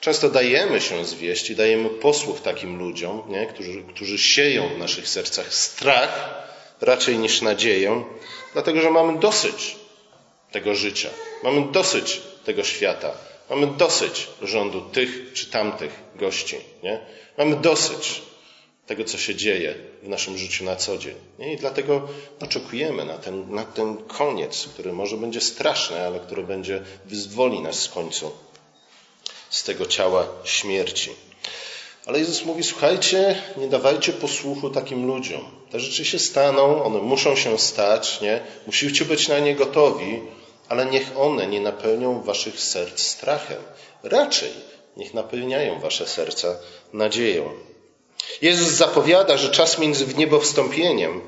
Często 0.00 0.28
dajemy 0.28 0.80
się 0.80 1.04
zwieść 1.04 1.50
i 1.50 1.56
dajemy 1.56 1.88
posłuch 1.88 2.40
takim 2.40 2.78
ludziom, 2.78 3.22
nie? 3.28 3.46
Którzy, 3.46 3.82
którzy 3.82 4.18
sieją 4.18 4.68
w 4.68 4.78
naszych 4.78 5.08
sercach 5.08 5.54
strach 5.54 6.34
raczej 6.80 7.18
niż 7.18 7.42
nadzieję, 7.42 8.04
dlatego 8.52 8.80
że 8.80 8.90
mamy 8.90 9.18
dosyć 9.18 9.76
tego 10.52 10.74
życia, 10.74 11.10
mamy 11.42 11.72
dosyć 11.72 12.20
tego 12.44 12.64
świata, 12.64 13.12
mamy 13.50 13.66
dosyć 13.66 14.28
rządu 14.42 14.80
tych 14.80 15.32
czy 15.32 15.46
tamtych 15.46 15.92
gości. 16.16 16.56
Nie? 16.82 17.00
Mamy 17.38 17.56
dosyć 17.56 18.22
tego, 18.90 19.04
co 19.04 19.18
się 19.18 19.34
dzieje 19.34 19.74
w 20.02 20.08
naszym 20.08 20.38
życiu 20.38 20.64
na 20.64 20.76
co 20.76 20.98
dzień. 20.98 21.14
I 21.38 21.56
dlatego 21.56 22.08
oczekujemy 22.40 23.04
na 23.04 23.18
ten, 23.18 23.54
na 23.54 23.64
ten 23.64 23.96
koniec, 23.96 24.68
który 24.74 24.92
może 24.92 25.16
będzie 25.16 25.40
straszny, 25.40 26.00
ale 26.06 26.20
który 26.20 26.42
będzie 26.42 26.82
wyzwoli 27.04 27.60
nas 27.60 27.78
z 27.78 27.88
końcu 27.88 28.30
z 29.50 29.62
tego 29.62 29.86
ciała 29.86 30.28
śmierci. 30.44 31.10
Ale 32.06 32.18
Jezus 32.18 32.44
mówi: 32.44 32.62
Słuchajcie, 32.62 33.42
nie 33.56 33.68
dawajcie 33.68 34.12
posłuchu 34.12 34.70
takim 34.70 35.06
ludziom. 35.06 35.44
Te 35.70 35.80
rzeczy 35.80 36.04
się 36.04 36.18
staną, 36.18 36.84
one 36.84 36.98
muszą 36.98 37.36
się 37.36 37.58
stać, 37.58 38.20
nie? 38.20 38.40
Musicie 38.66 39.04
być 39.04 39.28
na 39.28 39.38
nie 39.38 39.54
gotowi, 39.54 40.20
ale 40.68 40.86
niech 40.86 41.18
one 41.18 41.46
nie 41.46 41.60
napełnią 41.60 42.22
waszych 42.22 42.60
serc 42.60 43.00
strachem. 43.00 43.62
Raczej 44.02 44.50
niech 44.96 45.14
napełniają 45.14 45.80
wasze 45.80 46.06
serca 46.06 46.56
nadzieją. 46.92 47.69
Jezus 48.42 48.68
zapowiada, 48.68 49.36
że 49.36 49.50
czas 49.50 49.78
między 49.78 50.06
wniebowstąpieniem, 50.06 51.20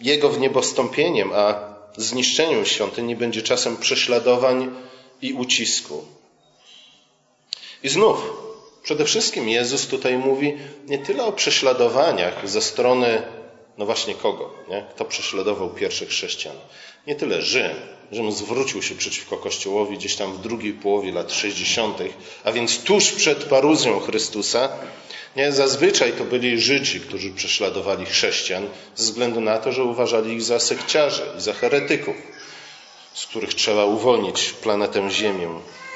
Jego 0.00 0.28
wniebowstąpieniem, 0.28 1.32
a 1.34 1.70
zniszczeniem 1.96 2.66
świątyni 2.66 3.16
będzie 3.16 3.42
czasem 3.42 3.76
prześladowań 3.76 4.70
i 5.22 5.32
ucisku. 5.32 6.04
I 7.82 7.88
znów, 7.88 8.32
przede 8.82 9.04
wszystkim 9.04 9.48
Jezus 9.48 9.86
tutaj 9.86 10.18
mówi 10.18 10.58
nie 10.86 10.98
tyle 10.98 11.24
o 11.24 11.32
prześladowaniach 11.32 12.48
ze 12.48 12.62
strony, 12.62 13.22
no 13.78 13.86
właśnie 13.86 14.14
kogo, 14.14 14.54
nie? 14.68 14.84
kto 14.94 15.04
prześladował 15.04 15.70
pierwszych 15.70 16.08
chrześcijan. 16.08 16.56
Nie 17.06 17.14
tyle 17.14 17.42
Rzym. 17.42 17.72
Rzym 18.12 18.32
zwrócił 18.32 18.82
się 18.82 18.94
przeciwko 18.94 19.36
Kościołowi 19.36 19.96
gdzieś 19.96 20.16
tam 20.16 20.32
w 20.32 20.40
drugiej 20.40 20.72
połowie 20.72 21.12
lat 21.12 21.32
60., 21.32 21.98
a 22.44 22.52
więc 22.52 22.78
tuż 22.78 23.10
przed 23.10 23.44
paruzją 23.44 24.00
Chrystusa. 24.00 24.68
Nie? 25.36 25.52
Zazwyczaj 25.52 26.12
to 26.12 26.24
byli 26.24 26.60
Żydzi, 26.60 27.00
którzy 27.00 27.30
prześladowali 27.30 28.06
chrześcijan 28.06 28.68
ze 28.96 29.04
względu 29.04 29.40
na 29.40 29.58
to, 29.58 29.72
że 29.72 29.84
uważali 29.84 30.32
ich 30.32 30.42
za 30.42 30.60
sekciarzy 30.60 31.22
i 31.38 31.40
za 31.40 31.52
heretyków, 31.52 32.16
z 33.14 33.26
których 33.26 33.54
trzeba 33.54 33.84
uwolnić 33.84 34.52
planetę 34.52 35.10
Ziemię. 35.10 35.48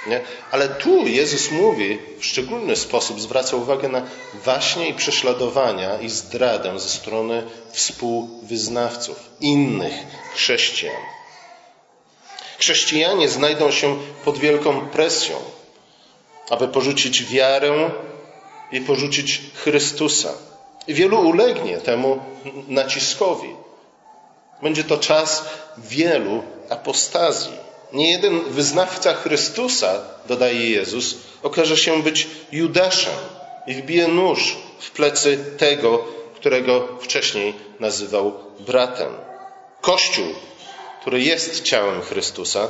Nie? 0.07 0.21
Ale 0.51 0.69
tu 0.69 1.07
Jezus 1.07 1.51
mówi, 1.51 1.99
w 2.19 2.25
szczególny 2.25 2.77
sposób 2.77 3.21
zwraca 3.21 3.57
uwagę 3.57 3.89
na 3.89 4.03
właśnie 4.45 4.89
i 4.89 4.95
prześladowania 4.95 6.01
i 6.01 6.09
zdradę 6.09 6.79
ze 6.81 6.89
strony 6.89 7.43
współwyznawców, 7.73 9.31
innych 9.41 9.95
chrześcijan. 10.35 11.03
Chrześcijanie 12.59 13.29
znajdą 13.29 13.71
się 13.71 13.99
pod 14.25 14.39
wielką 14.39 14.89
presją, 14.89 15.37
aby 16.51 16.69
porzucić 16.69 17.25
wiarę 17.25 17.91
i 18.75 18.81
porzucić 18.81 19.41
Chrystusa. 19.55 20.33
I 20.87 20.95
wielu 20.95 21.21
ulegnie 21.21 21.77
temu 21.79 22.19
naciskowi. 22.69 23.49
Będzie 24.63 24.85
to 24.85 24.97
czas 24.99 25.45
wielu 25.79 26.43
apostazji. 26.69 27.53
Nie 27.93 28.11
jeden 28.11 28.41
wyznawca 28.41 29.15
Chrystusa, 29.15 30.03
dodaje 30.27 30.71
Jezus, 30.71 31.17
okaże 31.43 31.77
się 31.77 32.03
być 32.03 32.27
Judaszem 32.53 33.15
i 33.67 33.75
wbije 33.75 34.09
nóż 34.09 34.57
w 34.79 34.91
plecy 34.91 35.55
tego, 35.59 36.05
którego 36.35 36.89
wcześniej 37.01 37.55
nazywał 37.81 38.33
bratem. 38.61 39.13
Kościół, 39.81 40.27
który 41.01 41.23
jest 41.23 41.63
ciałem 41.63 42.03
Chrystusa, 42.03 42.69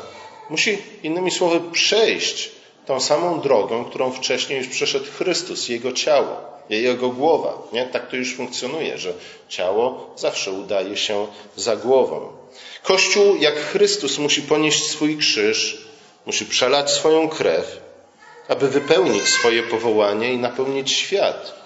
musi 0.50 0.78
innymi 1.02 1.30
słowy 1.30 1.60
przejść 1.72 2.50
tą 2.86 3.00
samą 3.00 3.40
drogą, 3.40 3.84
którą 3.84 4.12
wcześniej 4.12 4.58
już 4.58 4.68
przeszedł 4.68 5.06
Chrystus, 5.18 5.68
Jego 5.68 5.92
ciało, 5.92 6.36
Jego 6.70 7.08
głowa. 7.08 7.58
Nie? 7.72 7.86
Tak 7.86 8.10
to 8.10 8.16
już 8.16 8.36
funkcjonuje, 8.36 8.98
że 8.98 9.12
ciało 9.48 10.10
zawsze 10.16 10.52
udaje 10.52 10.96
się 10.96 11.26
za 11.56 11.76
głową. 11.76 12.28
Kościół, 12.82 13.36
jak 13.36 13.54
Chrystus, 13.54 14.18
musi 14.18 14.42
ponieść 14.42 14.90
swój 14.90 15.16
krzyż, 15.16 15.86
musi 16.26 16.46
przelać 16.46 16.90
swoją 16.90 17.28
krew, 17.28 17.80
aby 18.48 18.68
wypełnić 18.68 19.28
swoje 19.28 19.62
powołanie 19.62 20.32
i 20.32 20.38
napełnić 20.38 20.92
świat 20.92 21.64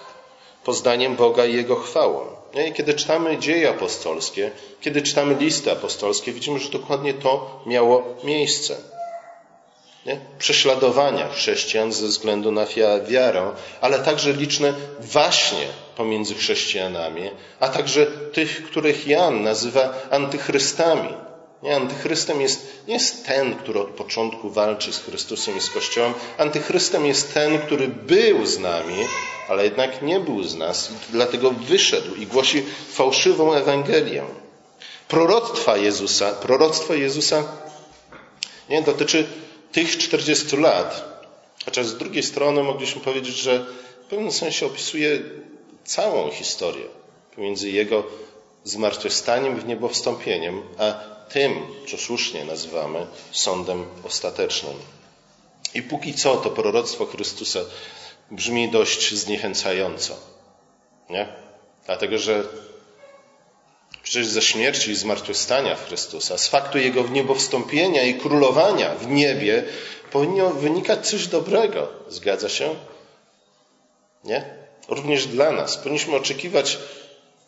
poznaniem 0.63 1.15
Boga 1.15 1.45
i 1.45 1.55
Jego 1.55 1.75
chwałą. 1.75 2.25
I 2.69 2.73
kiedy 2.73 2.93
czytamy 2.93 3.37
dzieje 3.37 3.69
apostolskie, 3.69 4.51
kiedy 4.81 5.01
czytamy 5.01 5.35
listy 5.35 5.71
apostolskie, 5.71 6.31
widzimy, 6.31 6.59
że 6.59 6.69
dokładnie 6.69 7.13
to 7.13 7.61
miało 7.65 8.03
miejsce. 8.23 8.75
Nie? 10.05 10.19
Prześladowania 10.37 11.29
chrześcijan 11.29 11.91
ze 11.91 12.07
względu 12.07 12.51
na 12.51 12.65
wiarę, 13.09 13.51
ale 13.81 13.99
także 13.99 14.33
liczne 14.33 14.73
waśnie 14.99 15.67
pomiędzy 15.95 16.35
chrześcijanami, 16.35 17.29
a 17.59 17.67
także 17.67 18.05
tych, 18.05 18.63
których 18.63 19.07
Jan 19.07 19.43
nazywa 19.43 19.93
antychrystami. 20.11 21.13
Nie, 21.63 21.75
antychrystem 21.75 22.41
jest, 22.41 22.83
nie 22.87 22.93
jest 22.93 23.25
ten, 23.25 23.55
który 23.55 23.79
od 23.79 23.89
początku 23.89 24.49
walczy 24.49 24.93
z 24.93 24.99
Chrystusem 24.99 25.57
i 25.57 25.61
z 25.61 25.69
Kościołem. 25.69 26.13
Antychrystem 26.37 27.05
jest 27.05 27.33
ten, 27.33 27.59
który 27.59 27.87
był 27.87 28.45
z 28.45 28.59
nami, 28.59 28.95
ale 29.49 29.63
jednak 29.63 30.01
nie 30.01 30.19
był 30.19 30.43
z 30.43 30.55
nas, 30.55 30.91
dlatego 31.09 31.51
wyszedł 31.51 32.15
i 32.15 32.27
głosi 32.27 32.65
fałszywą 32.91 33.53
Ewangelię. 33.53 34.23
Proroctwa 35.07 35.77
Jezusa, 35.77 36.31
proroctwo 36.31 36.93
Jezusa 36.93 37.43
nie, 38.69 38.81
dotyczy 38.81 39.27
tych 39.71 39.97
40 39.97 40.57
lat, 40.57 41.19
chociaż 41.65 41.85
z 41.87 41.97
drugiej 41.97 42.23
strony 42.23 42.63
mogliśmy 42.63 43.01
powiedzieć, 43.01 43.35
że 43.35 43.65
w 44.05 44.09
pewnym 44.09 44.31
sensie 44.31 44.65
opisuje 44.65 45.19
całą 45.83 46.31
historię 46.31 46.85
pomiędzy 47.35 47.69
Jego 47.69 48.03
zmartwychwstaniem 48.63 49.61
i 49.61 49.65
niebowstąpieniem, 49.65 50.61
a 50.77 50.93
tym, 51.29 51.61
co 51.87 51.97
słusznie 51.97 52.45
nazywamy 52.45 53.07
sądem 53.31 53.85
ostatecznym. 54.03 54.75
I 55.73 55.81
póki 55.81 56.13
co 56.13 56.37
to 56.37 56.49
proroctwo 56.49 57.05
Chrystusa 57.05 57.59
brzmi 58.31 58.71
dość 58.71 59.13
zniechęcająco. 59.13 60.15
Nie? 61.09 61.27
Dlatego, 61.85 62.17
że 62.17 62.43
przecież 64.09 64.27
ze 64.27 64.41
śmierci 64.41 64.91
i 64.91 64.95
zmartwychwstania 64.95 65.75
Chrystusa, 65.75 66.37
z 66.37 66.47
faktu 66.47 66.77
Jego 66.77 67.03
wniebowstąpienia 67.03 68.03
i 68.03 68.13
królowania 68.13 68.95
w 68.95 69.07
niebie 69.07 69.63
powinno 70.11 70.49
wynikać 70.49 71.07
coś 71.07 71.27
dobrego. 71.27 71.87
Zgadza 72.07 72.49
się? 72.49 72.75
Nie? 74.23 74.45
Również 74.87 75.27
dla 75.27 75.51
nas. 75.51 75.77
Powinniśmy 75.77 76.15
oczekiwać 76.15 76.77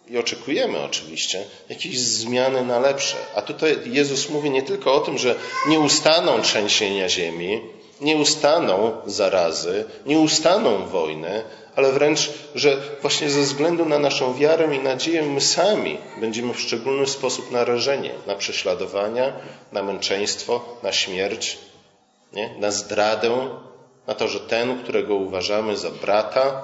i 0.07 0.17
oczekujemy 0.17 0.79
oczywiście 0.79 1.43
jakiejś 1.69 1.99
zmiany 1.99 2.65
na 2.65 2.79
lepsze. 2.79 3.17
A 3.35 3.41
tutaj 3.41 3.79
Jezus 3.85 4.29
mówi 4.29 4.49
nie 4.49 4.63
tylko 4.63 4.93
o 4.93 4.99
tym, 4.99 5.17
że 5.17 5.35
nie 5.67 5.79
ustaną 5.79 6.41
trzęsienia 6.41 7.09
ziemi, 7.09 7.61
nie 8.01 8.17
ustaną 8.17 8.91
zarazy, 9.05 9.85
nie 10.05 10.19
ustaną 10.19 10.85
wojny, 10.85 11.43
ale 11.75 11.91
wręcz, 11.91 12.29
że 12.55 12.77
właśnie 13.01 13.29
ze 13.29 13.41
względu 13.41 13.85
na 13.85 13.99
naszą 13.99 14.33
wiarę 14.33 14.75
i 14.75 14.79
nadzieję 14.79 15.23
my 15.23 15.41
sami 15.41 15.97
będziemy 16.19 16.53
w 16.53 16.61
szczególny 16.61 17.07
sposób 17.07 17.51
narażeni 17.51 18.09
na 18.27 18.35
prześladowania, 18.35 19.33
na 19.71 19.83
męczeństwo, 19.83 20.79
na 20.83 20.91
śmierć, 20.91 21.57
nie? 22.33 22.55
na 22.59 22.71
zdradę, 22.71 23.49
na 24.07 24.13
to, 24.13 24.27
że 24.27 24.39
ten, 24.39 24.83
którego 24.83 25.15
uważamy 25.15 25.77
za 25.77 25.91
brata, 25.91 26.63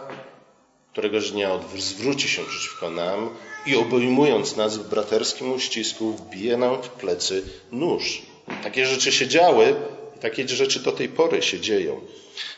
któregoś 0.91 1.31
dnia 1.31 1.59
zwróci 1.77 2.29
się 2.29 2.41
przeciwko 2.45 2.89
nam 2.89 3.29
i 3.65 3.75
obejmując 3.75 4.55
nas 4.55 4.77
w 4.77 4.89
braterskim 4.89 5.51
uścisku, 5.51 6.11
wbije 6.11 6.57
nam 6.57 6.83
w 6.83 6.89
plecy 6.89 7.43
nóż. 7.71 8.21
Takie 8.63 8.85
rzeczy 8.85 9.11
się 9.11 9.27
działy 9.27 9.75
takie 10.17 10.47
rzeczy 10.47 10.79
do 10.79 10.91
tej 10.91 11.09
pory 11.09 11.41
się 11.41 11.59
dzieją. 11.59 12.01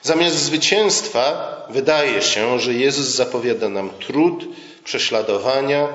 Zamiast 0.01 0.35
zwycięstwa 0.35 1.55
wydaje 1.69 2.21
się, 2.21 2.59
że 2.59 2.73
Jezus 2.73 3.05
zapowiada 3.05 3.69
nam 3.69 3.89
trud, 3.89 4.45
prześladowania, 4.83 5.87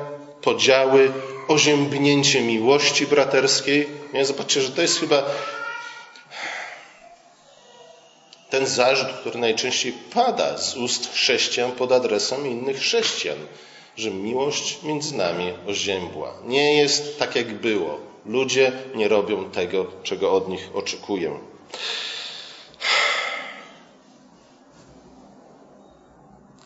podziały, 0.42 1.12
oziębnięcie 1.48 2.42
miłości 2.42 3.06
braterskiej. 3.06 3.88
Nie? 4.12 4.24
Zobaczcie, 4.24 4.60
że 4.60 4.70
to 4.70 4.82
jest 4.82 5.00
chyba 5.00 5.22
ten 8.50 8.66
zarzut, 8.66 9.08
który 9.20 9.38
najczęściej 9.38 9.92
pada 10.14 10.58
z 10.58 10.76
ust 10.76 11.12
chrześcijan 11.12 11.72
pod 11.72 11.92
adresem 11.92 12.46
innych 12.46 12.78
chrześcijan, 12.78 13.38
że 13.96 14.10
miłość 14.10 14.82
między 14.82 15.16
nami 15.16 15.52
oziębła. 15.66 16.34
Nie 16.46 16.78
jest 16.78 17.18
tak, 17.18 17.36
jak 17.36 17.54
było. 17.54 18.00
Ludzie 18.26 18.72
nie 18.94 19.08
robią 19.08 19.50
tego, 19.50 19.86
czego 20.02 20.32
od 20.32 20.48
nich 20.48 20.68
oczekuję. 20.74 21.38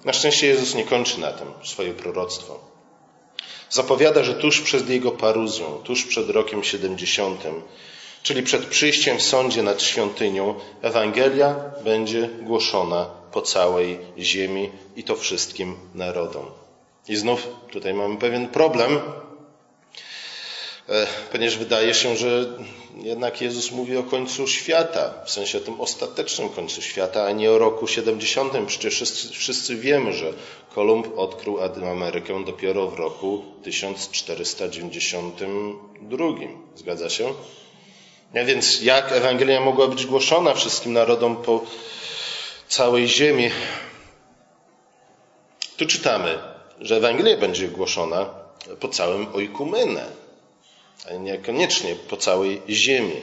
Na 0.05 0.13
szczęście 0.13 0.47
Jezus 0.47 0.75
nie 0.75 0.85
kończy 0.85 1.21
na 1.21 1.33
tym 1.33 1.49
swoje 1.65 1.95
proroctwo. 1.95 2.61
Zapowiada, 3.71 4.25
że 4.25 4.35
tuż 4.35 4.61
przed 4.61 4.89
Jego 4.89 5.11
paruzją, 5.11 5.81
tuż 5.85 6.05
przed 6.05 6.31
rokiem 6.31 6.65
70, 6.65 7.41
czyli 8.23 8.43
przed 8.43 8.67
przyjściem 8.67 9.19
w 9.19 9.23
sądzie 9.23 9.63
nad 9.63 9.83
świątynią, 9.83 10.55
Ewangelia 10.83 11.55
będzie 11.85 12.29
głoszona 12.43 13.07
po 13.33 13.43
całej 13.43 13.99
ziemi 14.19 14.71
i 14.97 15.05
to 15.05 15.17
wszystkim 15.17 15.77
narodom. 15.95 16.47
I 17.09 17.17
znów 17.17 17.49
tutaj 17.71 17.95
mamy 17.95 18.17
pewien 18.17 18.49
problem. 18.49 19.01
E, 20.89 21.07
ponieważ 21.33 21.59
wydaje 21.59 21.95
się, 21.95 22.17
że 22.17 22.47
jednak 23.03 23.41
Jezus 23.41 23.73
mówi 23.73 23.97
o 23.97 24.03
końcu 24.03 24.47
świata, 24.47 25.15
w 25.25 25.31
sensie 25.31 25.61
tym 25.61 25.81
ostatecznym 25.81 26.49
końcu 26.49 26.83
świata, 26.83 27.25
a 27.25 27.33
nie 27.33 27.51
o 27.51 27.59
roku 27.59 27.87
70. 27.87 28.53
Przecież 28.67 28.95
wszyscy, 28.95 29.29
wszyscy 29.29 29.77
wiemy, 29.77 30.13
że 30.13 30.33
Kolumb 30.75 31.19
odkrył 31.19 31.59
Amerykę 31.91 32.45
dopiero 32.45 32.89
w 32.89 32.95
roku 32.95 33.45
1492. 33.63 36.25
Zgadza 36.75 37.11
się? 37.11 37.35
A 38.35 38.45
więc 38.45 38.83
jak 38.83 39.13
Ewangelia 39.13 39.61
mogła 39.61 39.87
być 39.87 40.07
głoszona 40.07 40.55
wszystkim 40.55 40.93
narodom 40.93 41.37
po 41.37 41.65
całej 42.69 43.09
ziemi? 43.09 43.51
Tu 45.77 45.87
czytamy, 45.87 46.39
że 46.81 46.97
Ewangelia 46.97 47.37
będzie 47.37 47.69
głoszona 47.69 48.27
po 48.81 48.89
całym 48.89 49.35
oikumene, 49.35 50.28
a 51.07 51.13
niekoniecznie 51.13 51.97
po 51.97 52.17
całej 52.17 52.63
ziemi. 52.69 53.17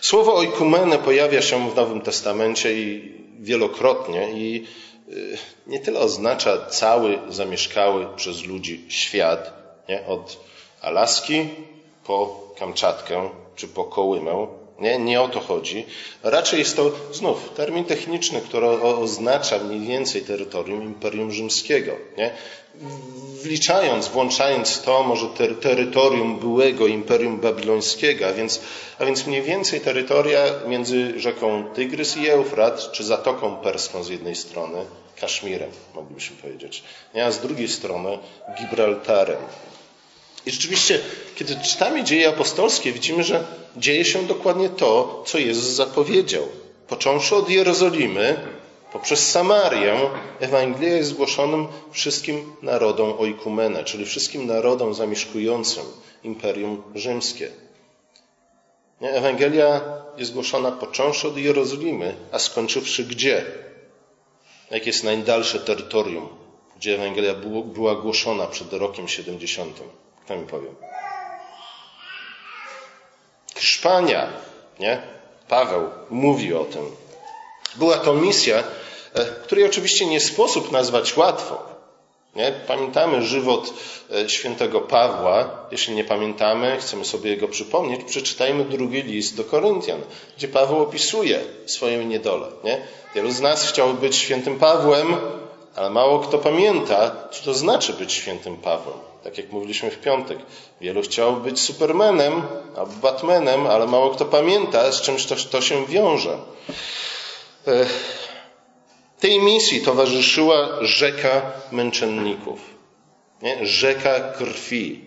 Słowo 0.00 0.34
oikumene 0.34 0.98
pojawia 0.98 1.42
się 1.42 1.70
w 1.70 1.76
Nowym 1.76 2.00
Testamencie 2.00 2.72
i 2.72 3.12
wielokrotnie 3.40 4.30
i 4.30 4.66
y, 5.08 5.38
nie 5.66 5.80
tyle 5.80 6.00
oznacza 6.00 6.66
cały 6.66 7.18
zamieszkały 7.28 8.06
przez 8.16 8.44
ludzi 8.44 8.84
świat, 8.88 9.52
nie? 9.88 10.06
od 10.06 10.36
Alaski 10.80 11.48
po 12.06 12.46
Kamczatkę 12.58 13.30
czy 13.56 13.68
po 13.68 13.84
Kołymę, 13.84 14.46
nie, 14.78 14.98
nie 14.98 15.20
o 15.20 15.28
to 15.28 15.40
chodzi. 15.40 15.86
Raczej 16.22 16.58
jest 16.58 16.76
to 16.76 16.92
znów 17.12 17.50
termin 17.56 17.84
techniczny, 17.84 18.40
który 18.40 18.66
oznacza 18.82 19.58
mniej 19.58 19.80
więcej 19.80 20.22
terytorium 20.22 20.82
Imperium 20.82 21.32
Rzymskiego. 21.32 21.92
Nie? 22.16 22.30
Wliczając, 23.42 24.08
włączając 24.08 24.82
to 24.82 25.02
może 25.02 25.26
ter 25.26 25.54
terytorium 25.60 26.38
byłego 26.38 26.86
Imperium 26.86 27.40
Babilońskiego, 27.40 28.26
a 28.26 28.32
więc, 28.32 28.60
a 28.98 29.04
więc 29.04 29.26
mniej 29.26 29.42
więcej 29.42 29.80
terytoria 29.80 30.44
między 30.66 31.20
rzeką 31.20 31.64
Tygrys 31.74 32.16
i 32.16 32.28
Eufrat, 32.28 32.92
czy 32.92 33.04
Zatoką 33.04 33.56
Perską 33.56 34.02
z 34.02 34.08
jednej 34.08 34.36
strony, 34.36 34.78
Kaszmirem, 35.20 35.70
moglibyśmy 35.94 36.36
powiedzieć, 36.36 36.82
a 37.26 37.30
z 37.30 37.40
drugiej 37.40 37.68
strony 37.68 38.18
Gibraltarem. 38.58 39.38
I 40.46 40.50
rzeczywiście, 40.50 41.00
kiedy 41.34 41.56
czytamy 41.56 42.04
dzieje 42.04 42.28
apostolskie, 42.28 42.92
widzimy, 42.92 43.24
że 43.24 43.44
dzieje 43.76 44.04
się 44.04 44.26
dokładnie 44.26 44.68
to, 44.68 45.22
co 45.26 45.38
Jezus 45.38 45.64
zapowiedział. 45.64 46.48
Począwszy 46.88 47.36
od 47.36 47.50
Jerozolimy, 47.50 48.36
poprzez 48.96 49.30
Samarię, 49.30 50.10
Ewangelia 50.40 50.96
jest 50.96 51.08
zgłoszonym 51.08 51.68
wszystkim 51.90 52.56
narodom 52.62 53.14
oikumene, 53.18 53.84
czyli 53.84 54.04
wszystkim 54.04 54.46
narodom 54.46 54.94
zamieszkującym 54.94 55.84
Imperium 56.24 56.82
Rzymskie. 56.94 57.50
Ewangelia 59.00 59.80
jest 60.16 60.32
głoszona 60.32 60.72
począwszy 60.72 61.28
od 61.28 61.36
Jerozolimy, 61.36 62.16
a 62.32 62.38
skończywszy 62.38 63.04
gdzie? 63.04 63.44
Jakie 64.70 64.86
jest 64.86 65.04
najdalsze 65.04 65.60
terytorium, 65.60 66.28
gdzie 66.76 66.94
Ewangelia 66.94 67.34
była 67.64 67.94
głoszona 67.94 68.46
przed 68.46 68.72
rokiem 68.72 69.08
70? 69.08 69.80
Kto 70.24 70.36
mi 70.36 70.46
powie? 70.46 70.68
Hiszpania, 73.56 74.28
nie? 74.80 75.02
Paweł 75.48 75.90
mówi 76.10 76.54
o 76.54 76.64
tym. 76.64 76.96
Była 77.74 77.96
to 77.96 78.14
misja, 78.14 78.64
której 79.24 79.64
oczywiście 79.64 80.06
nie 80.06 80.20
sposób 80.20 80.72
nazwać 80.72 81.16
łatwo. 81.16 81.76
Nie? 82.36 82.52
Pamiętamy 82.66 83.22
żywot 83.22 83.72
e, 84.14 84.28
świętego 84.28 84.80
Pawła. 84.80 85.66
Jeśli 85.70 85.94
nie 85.94 86.04
pamiętamy, 86.04 86.76
chcemy 86.80 87.04
sobie 87.04 87.30
jego 87.30 87.48
przypomnieć, 87.48 88.04
przeczytajmy 88.04 88.64
drugi 88.64 89.02
list 89.02 89.36
do 89.36 89.44
Koryntian, 89.44 90.00
gdzie 90.36 90.48
Paweł 90.48 90.82
opisuje 90.82 91.40
swoją 91.66 92.02
niedolę. 92.02 92.46
Nie? 92.64 92.86
Wielu 93.14 93.30
z 93.30 93.40
nas 93.40 93.68
chciałoby 93.68 94.00
być 94.00 94.16
świętym 94.16 94.58
Pawłem, 94.58 95.16
ale 95.76 95.90
mało 95.90 96.18
kto 96.18 96.38
pamięta, 96.38 97.16
co 97.30 97.44
to 97.44 97.54
znaczy 97.54 97.92
być 97.92 98.12
świętym 98.12 98.56
Pawłem. 98.56 98.98
Tak 99.24 99.38
jak 99.38 99.52
mówiliśmy 99.52 99.90
w 99.90 99.98
piątek. 99.98 100.38
Wielu 100.80 101.02
chciało 101.02 101.32
być 101.32 101.60
Supermanem 101.60 102.42
albo 102.76 102.92
Batmanem, 102.92 103.66
ale 103.66 103.86
mało 103.86 104.10
kto 104.10 104.24
pamięta, 104.24 104.92
z 104.92 105.00
czymś 105.00 105.26
to, 105.26 105.34
to 105.50 105.60
się 105.60 105.86
wiąże. 105.86 106.38
Tej 109.26 109.40
misji 109.40 109.80
towarzyszyła 109.80 110.68
rzeka 110.80 111.52
męczenników. 111.72 112.60
Nie? 113.42 113.66
Rzeka 113.66 114.20
krwi. 114.20 115.04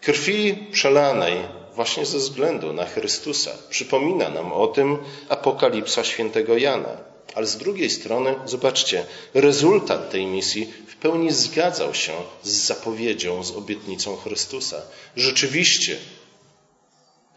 Krwi 0.00 0.54
przelanej 0.72 1.36
właśnie 1.74 2.06
ze 2.06 2.18
względu 2.18 2.72
na 2.72 2.84
Chrystusa. 2.84 3.50
Przypomina 3.70 4.28
nam 4.28 4.52
o 4.52 4.66
tym 4.66 4.98
Apokalipsa 5.28 6.04
świętego 6.04 6.56
Jana. 6.56 6.96
Ale 7.34 7.46
z 7.46 7.56
drugiej 7.56 7.90
strony, 7.90 8.34
zobaczcie, 8.44 9.06
rezultat 9.34 10.10
tej 10.10 10.26
misji 10.26 10.72
w 10.86 10.96
pełni 10.96 11.30
zgadzał 11.30 11.94
się 11.94 12.12
z 12.42 12.50
zapowiedzią, 12.50 13.44
z 13.44 13.50
obietnicą 13.50 14.16
Chrystusa. 14.16 14.82
Rzeczywiście, 15.16 15.96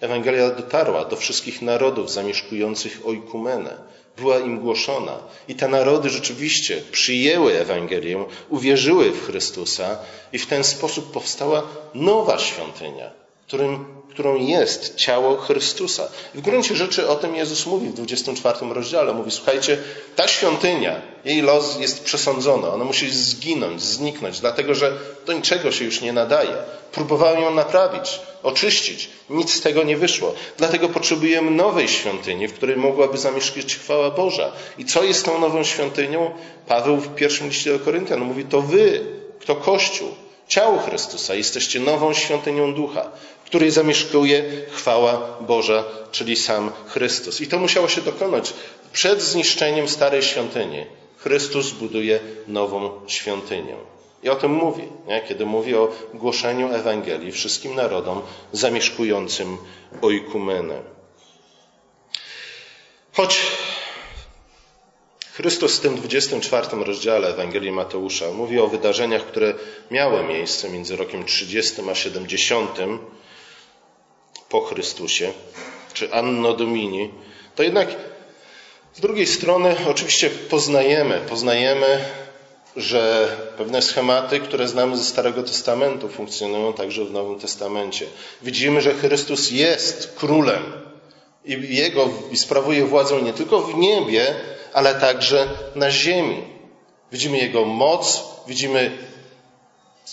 Ewangelia 0.01 0.49
dotarła 0.49 1.05
do 1.05 1.15
wszystkich 1.15 1.61
narodów 1.61 2.11
zamieszkujących 2.11 3.01
Oikumenę. 3.05 3.77
Była 4.17 4.39
im 4.39 4.59
głoszona. 4.59 5.17
I 5.47 5.55
te 5.55 5.67
narody 5.67 6.09
rzeczywiście 6.09 6.81
przyjęły 6.91 7.59
Ewangelię, 7.59 8.25
uwierzyły 8.49 9.11
w 9.11 9.25
Chrystusa 9.25 9.97
i 10.33 10.39
w 10.39 10.47
ten 10.47 10.63
sposób 10.63 11.11
powstała 11.11 11.63
nowa 11.93 12.39
świątynia, 12.39 13.11
którym 13.47 14.01
którą 14.11 14.35
jest 14.35 14.95
ciało 14.95 15.37
Chrystusa. 15.37 16.07
w 16.35 16.41
gruncie 16.41 16.75
rzeczy 16.75 17.09
o 17.09 17.15
tym 17.15 17.35
Jezus 17.35 17.65
mówi 17.65 17.87
w 17.87 17.93
24 17.93 18.73
rozdziale. 18.73 19.13
Mówi, 19.13 19.31
słuchajcie, 19.31 19.77
ta 20.15 20.27
świątynia, 20.27 21.01
jej 21.25 21.41
los 21.41 21.79
jest 21.79 22.03
przesądzony. 22.03 22.69
Ona 22.69 22.83
musi 22.83 23.09
zginąć, 23.09 23.81
zniknąć, 23.81 24.39
dlatego 24.39 24.75
że 24.75 24.93
do 25.25 25.33
niczego 25.33 25.71
się 25.71 25.85
już 25.85 26.01
nie 26.01 26.13
nadaje. 26.13 26.53
Próbowałem 26.91 27.41
ją 27.41 27.51
naprawić, 27.51 28.19
oczyścić. 28.43 29.09
Nic 29.29 29.53
z 29.53 29.61
tego 29.61 29.83
nie 29.83 29.97
wyszło. 29.97 30.33
Dlatego 30.57 30.89
potrzebujemy 30.89 31.51
nowej 31.51 31.87
świątyni, 31.87 32.47
w 32.47 32.53
której 32.53 32.75
mogłaby 32.75 33.17
zamieszkać 33.17 33.75
chwała 33.75 34.11
Boża. 34.11 34.51
I 34.77 34.85
co 34.85 35.03
jest 35.03 35.25
tą 35.25 35.39
nową 35.39 35.63
świątynią? 35.63 36.31
Paweł 36.67 36.97
w 36.97 37.15
pierwszym 37.15 37.47
liście 37.47 37.73
do 37.73 37.79
Koryntian 37.79 38.19
mówi, 38.19 38.45
to 38.45 38.61
wy, 38.61 39.01
kto 39.39 39.55
Kościół, 39.55 40.09
ciało 40.53 40.77
Chrystusa, 40.85 41.35
jesteście 41.35 41.79
nową 41.79 42.13
świątynią 42.13 42.73
ducha 42.73 43.03
której 43.51 43.71
zamieszkuje 43.71 44.43
chwała 44.71 45.37
Boża, 45.41 45.83
czyli 46.11 46.35
sam 46.35 46.71
Chrystus. 46.87 47.41
I 47.41 47.47
to 47.47 47.59
musiało 47.59 47.87
się 47.87 48.01
dokonać 48.01 48.53
przed 48.93 49.21
zniszczeniem 49.21 49.87
starej 49.87 50.23
świątyni. 50.23 50.85
Chrystus 51.17 51.71
buduje 51.71 52.19
nową 52.47 52.91
świątynię. 53.07 53.75
I 54.23 54.29
o 54.29 54.35
tym 54.35 54.51
mówi, 54.51 54.83
nie? 55.07 55.21
kiedy 55.27 55.45
mówi 55.45 55.75
o 55.75 55.91
głoszeniu 56.13 56.73
Ewangelii 56.73 57.31
wszystkim 57.31 57.75
narodom 57.75 58.21
zamieszkującym 58.51 59.57
oikumenę. 60.01 60.81
Choć 63.13 63.39
Chrystus 65.41 65.77
w 65.77 65.79
tym 65.79 65.95
24 65.95 66.67
rozdziale 66.83 67.27
Ewangelii 67.27 67.71
Mateusza 67.71 68.31
mówi 68.31 68.59
o 68.59 68.67
wydarzeniach, 68.67 69.25
które 69.25 69.53
miały 69.91 70.23
miejsce 70.23 70.69
między 70.69 70.95
rokiem 70.95 71.25
30 71.25 71.81
a 71.91 71.95
70, 71.95 72.69
po 74.49 74.61
Chrystusie, 74.61 75.33
czy 75.93 76.13
Anno 76.13 76.53
Domini, 76.53 77.11
to 77.55 77.63
jednak 77.63 77.87
z 78.93 79.01
drugiej 79.01 79.27
strony 79.27 79.75
oczywiście 79.89 80.29
poznajemy, 80.29 81.21
poznajemy, 81.29 82.05
że 82.75 83.35
pewne 83.57 83.81
schematy, 83.81 84.39
które 84.39 84.67
znamy 84.67 84.97
ze 84.97 85.03
Starego 85.03 85.43
Testamentu, 85.43 86.09
funkcjonują 86.09 86.73
także 86.73 87.05
w 87.05 87.11
Nowym 87.11 87.39
Testamencie. 87.39 88.05
Widzimy, 88.41 88.81
że 88.81 88.93
Chrystus 88.93 89.51
jest 89.51 90.15
królem 90.15 90.90
i 91.45 91.75
jego 91.75 92.09
i 92.31 92.37
sprawuje 92.37 92.85
władzę 92.85 93.21
nie 93.21 93.33
tylko 93.33 93.61
w 93.61 93.75
niebie, 93.75 94.35
ale 94.73 94.95
także 94.95 95.49
na 95.75 95.91
ziemi. 95.91 96.43
Widzimy 97.11 97.37
jego 97.37 97.65
moc, 97.65 98.23
widzimy 98.47 98.91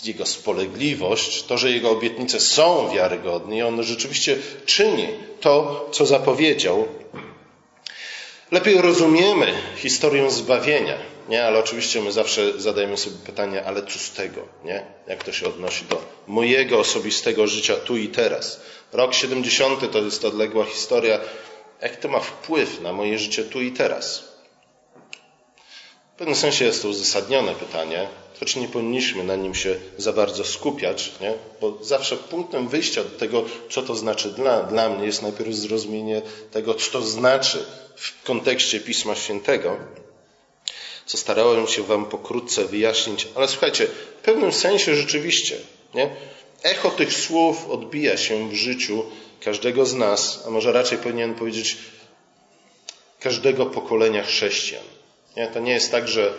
jego 0.03 0.25
spolegliwość, 0.25 1.43
to, 1.43 1.57
że 1.57 1.71
jego 1.71 1.89
obietnice 1.89 2.39
są 2.39 2.89
wiarygodne 2.89 3.57
i 3.57 3.61
on 3.61 3.83
rzeczywiście 3.83 4.37
czyni 4.65 5.07
to, 5.41 5.89
co 5.91 6.05
zapowiedział. 6.05 6.87
Lepiej 8.51 8.81
rozumiemy 8.81 9.53
historię 9.75 10.31
zbawienia, 10.31 10.97
nie? 11.29 11.45
Ale 11.45 11.59
oczywiście 11.59 12.01
my 12.01 12.11
zawsze 12.11 12.61
zadajemy 12.61 12.97
sobie 12.97 13.15
pytanie, 13.25 13.65
ale 13.65 13.85
co 13.85 13.99
z 13.99 14.11
tego, 14.11 14.41
nie? 14.63 14.85
Jak 15.07 15.23
to 15.23 15.31
się 15.31 15.47
odnosi 15.47 15.85
do 15.85 16.01
mojego 16.27 16.79
osobistego 16.79 17.47
życia 17.47 17.75
tu 17.75 17.97
i 17.97 18.07
teraz? 18.07 18.61
Rok 18.93 19.13
70 19.13 19.91
to 19.91 19.99
jest 19.99 20.25
odległa 20.25 20.65
historia. 20.65 21.19
Jak 21.81 21.95
to 21.95 22.07
ma 22.07 22.19
wpływ 22.19 22.81
na 22.81 22.93
moje 22.93 23.19
życie 23.19 23.43
tu 23.43 23.61
i 23.61 23.71
teraz? 23.71 24.29
pewnym 26.19 26.35
sensie 26.35 26.65
jest 26.65 26.81
to 26.81 26.87
uzasadnione 26.87 27.55
pytanie, 27.55 28.07
choć 28.39 28.55
nie 28.55 28.67
powinniśmy 28.67 29.23
na 29.23 29.35
nim 29.35 29.55
się 29.55 29.75
za 29.97 30.13
bardzo 30.13 30.43
skupiać, 30.43 31.11
nie? 31.21 31.33
bo 31.61 31.77
zawsze 31.81 32.17
punktem 32.17 32.67
wyjścia 32.67 33.03
do 33.03 33.09
tego, 33.09 33.43
co 33.69 33.81
to 33.81 33.95
znaczy 33.95 34.29
dla, 34.29 34.63
dla 34.63 34.89
mnie, 34.89 35.05
jest 35.05 35.21
najpierw 35.21 35.53
zrozumienie 35.53 36.21
tego, 36.51 36.73
co 36.73 36.91
to 36.91 37.01
znaczy 37.01 37.65
w 37.95 38.23
kontekście 38.23 38.79
Pisma 38.79 39.15
Świętego, 39.15 39.77
co 41.09 41.17
starałem 41.17 41.67
się 41.67 41.83
Wam 41.83 42.05
pokrótce 42.05 42.65
wyjaśnić, 42.65 43.27
ale 43.35 43.47
słuchajcie, 43.47 43.87
w 43.87 44.23
pewnym 44.23 44.53
sensie 44.53 44.95
rzeczywiście, 44.95 45.57
nie? 45.93 46.09
echo 46.63 46.89
tych 46.89 47.13
słów 47.13 47.69
odbija 47.69 48.17
się 48.17 48.49
w 48.49 48.53
życiu 48.53 49.05
każdego 49.41 49.85
z 49.85 49.93
nas, 49.93 50.43
a 50.47 50.49
może 50.49 50.71
raczej 50.71 50.97
powinienem 50.97 51.35
powiedzieć 51.35 51.77
każdego 53.19 53.65
pokolenia 53.65 54.23
chrześcijan. 54.23 54.83
Nie? 55.37 55.47
To 55.47 55.59
nie 55.59 55.71
jest 55.71 55.91
tak, 55.91 56.07
że 56.07 56.33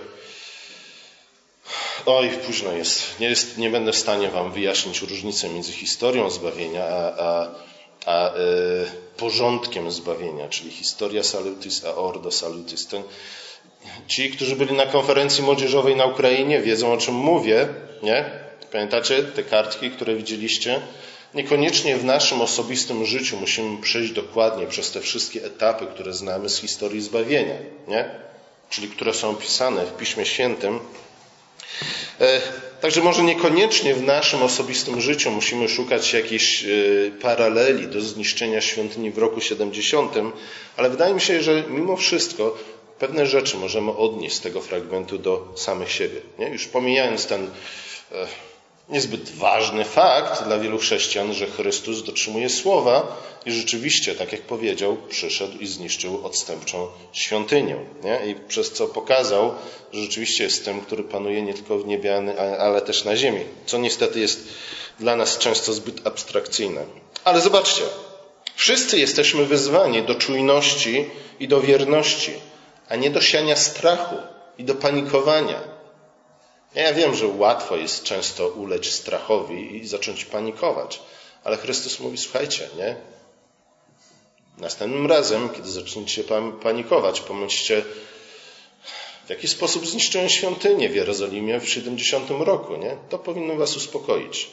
oj, 2.07 2.31
późno 2.47 2.73
jest. 2.73 3.21
Nie, 3.21 3.29
jest. 3.29 3.59
nie 3.59 3.71
będę 3.71 3.93
w 3.93 3.97
stanie 3.97 4.29
Wam 4.29 4.53
wyjaśnić 4.53 5.03
różnicy 5.03 5.49
między 5.49 5.73
historią 5.73 6.31
zbawienia 6.31 6.85
a, 6.85 7.13
a, 7.19 7.49
a 8.07 8.37
y, 8.37 8.37
porządkiem 9.17 9.91
zbawienia, 9.91 10.49
czyli 10.49 10.71
historia 10.71 11.23
salutis 11.23 11.85
a 11.85 11.95
ordo 11.95 12.31
salutis. 12.31 12.87
Ci, 14.07 14.31
którzy 14.31 14.57
byli 14.57 14.75
na 14.75 14.87
konferencji 14.87 15.45
młodzieżowej 15.45 15.97
na 15.97 16.05
Ukrainie, 16.05 16.61
wiedzą 16.61 16.93
o 16.93 16.97
czym 16.97 17.15
mówię, 17.15 17.69
nie? 18.03 18.25
Pamiętacie 18.73 19.23
te 19.23 19.43
kartki, 19.43 19.91
które 19.91 20.15
widzieliście? 20.15 20.81
Niekoniecznie 21.35 21.97
w 21.97 22.05
naszym 22.05 22.41
osobistym 22.41 23.07
życiu 23.07 23.37
musimy 23.37 23.83
przejść 23.83 24.13
dokładnie 24.13 24.67
przez 24.67 24.91
te 24.91 25.01
wszystkie 25.01 25.45
etapy, 25.45 25.87
które 25.87 26.13
znamy 26.13 26.49
z 26.49 26.61
historii 26.61 27.01
zbawienia, 27.01 27.55
nie? 27.89 28.05
czyli 28.71 28.89
które 28.89 29.15
są 29.15 29.31
opisane 29.31 29.87
w 29.87 29.97
Piśmie 29.97 30.27
Świętym. 30.27 30.81
E, 32.21 32.41
także 32.81 33.01
może 33.01 33.23
niekoniecznie 33.23 33.95
w 33.95 34.03
naszym 34.03 34.43
osobistym 34.43 35.01
życiu 35.01 35.31
musimy 35.31 35.69
szukać 35.69 36.13
jakiejś 36.13 36.65
e, 36.65 36.69
paraleli 37.23 37.87
do 37.87 38.01
zniszczenia 38.01 38.61
świątyni 38.61 39.11
w 39.11 39.19
roku 39.19 39.41
70, 39.41 40.15
ale 40.77 40.91
wydaje 40.91 41.15
mi 41.15 41.21
się, 41.21 41.43
że 41.43 41.65
mimo 41.69 41.97
wszystko 41.97 42.59
pewne 43.01 43.27
rzeczy 43.27 43.57
możemy 43.57 43.97
odnieść 43.97 44.37
z 44.37 44.41
tego 44.41 44.61
fragmentu 44.61 45.19
do 45.19 45.53
samych 45.57 45.93
siebie. 45.93 46.21
Nie? 46.39 46.49
Już 46.49 46.67
pomijając 46.67 47.27
ten 47.27 47.51
e, 48.13 48.27
niezbyt 48.89 49.31
ważny 49.31 49.85
fakt 49.85 50.45
dla 50.45 50.59
wielu 50.59 50.79
chrześcijan, 50.79 51.35
że 51.35 51.47
Chrystus 51.47 52.03
dotrzymuje 52.03 52.49
słowa 52.49 53.23
i 53.47 53.53
rzeczywiście, 53.53 54.15
tak 54.15 54.33
jak 54.33 54.43
powiedział, 54.43 54.97
przyszedł 55.09 55.59
i 55.59 55.67
zniszczył 55.67 56.27
odstępczą 56.27 56.87
świątynię. 57.13 57.77
Nie? 58.05 58.31
I 58.31 58.35
przez 58.49 58.73
co 58.73 58.87
pokazał, 58.87 59.55
że 59.93 60.03
rzeczywiście 60.03 60.45
jest 60.45 60.65
tym, 60.65 60.81
który 60.81 61.05
panuje 61.05 61.43
nie 61.43 61.55
tylko 61.55 61.79
w 61.79 61.87
niebie, 61.87 62.23
ale 62.59 62.83
też 62.83 63.05
na 63.05 63.17
ziemi. 63.17 63.45
Co 63.67 63.79
niestety 63.79 64.21
jest 64.21 64.49
dla 64.99 65.17
nas 65.17 65.39
często 65.39 65.73
zbyt 65.73 66.07
abstrakcyjne. 66.07 66.85
Ale 67.25 67.41
zobaczcie, 67.41 67.83
wszyscy 68.57 68.99
jesteśmy 68.99 69.47
wyzwani 69.47 70.03
do 70.03 70.15
czujności 70.15 71.07
i 71.41 71.49
do 71.49 71.61
wierności, 71.61 72.33
a 72.91 72.97
nie 72.97 73.11
do 73.11 73.21
siania 73.21 73.57
strachu 73.57 74.17
i 74.59 74.65
do 74.65 74.75
panikowania 74.75 75.81
ja 76.75 76.93
wiem, 76.93 77.15
że 77.15 77.27
łatwo 77.27 77.77
jest 77.77 78.03
często 78.03 78.49
ulec 78.49 78.87
strachowi 78.87 79.77
i 79.77 79.89
zacząć 79.89 80.25
panikować, 80.25 81.01
ale 81.45 81.57
Chrystus 81.57 82.01
mówi: 82.01 82.19
Słuchajcie, 82.19 82.69
nie? 82.77 82.97
Następnym 84.59 85.07
razem, 85.07 85.49
kiedy 85.49 85.71
zaczniecie 85.71 86.25
panikować, 86.63 87.21
pomyślcie, 87.21 87.85
w 89.27 89.31
jaki 89.31 89.49
sposób 89.49 89.87
zniszczyłem 89.87 90.29
świątynię 90.29 90.89
w 90.89 90.95
Jerozolimie 90.95 91.61
w 91.61 91.69
70 91.69 92.31
roku, 92.31 92.77
nie? 92.77 92.97
To 93.09 93.19
powinno 93.19 93.57
Was 93.57 93.77
uspokoić. 93.77 94.51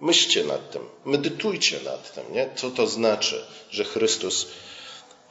Myślcie 0.00 0.44
nad 0.44 0.70
tym, 0.70 0.82
medytujcie 1.04 1.80
nad 1.84 2.14
tym, 2.14 2.24
nie? 2.32 2.50
Co 2.54 2.70
to 2.70 2.86
znaczy, 2.86 3.44
że 3.70 3.84
Chrystus 3.84 4.46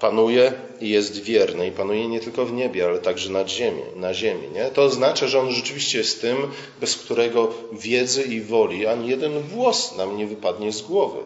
panuje 0.02 0.54
i 0.82 0.90
jest 0.90 1.24
wierny 1.24 1.68
i 1.68 1.72
panuje 1.72 2.08
nie 2.08 2.20
tylko 2.20 2.46
w 2.46 2.54
niebie, 2.54 2.86
ale 2.86 3.00
także 3.00 3.30
nad 3.30 3.50
ziemi, 3.50 3.82
na 3.96 4.14
ziemi. 4.14 4.48
Nie? 4.54 4.66
To 4.66 4.84
oznacza, 4.84 5.28
że 5.28 5.40
On 5.40 5.52
rzeczywiście 5.52 5.98
jest 5.98 6.22
tym, 6.22 6.52
bez 6.80 6.96
którego 6.96 7.54
wiedzy 7.72 8.24
i 8.24 8.42
woli 8.42 8.88
ani 8.88 9.10
jeden 9.10 9.42
włos 9.42 9.98
nam 9.98 10.18
nie 10.18 10.28
wypadnie 10.28 10.72
z 10.72 10.82
głowy. 10.82 11.20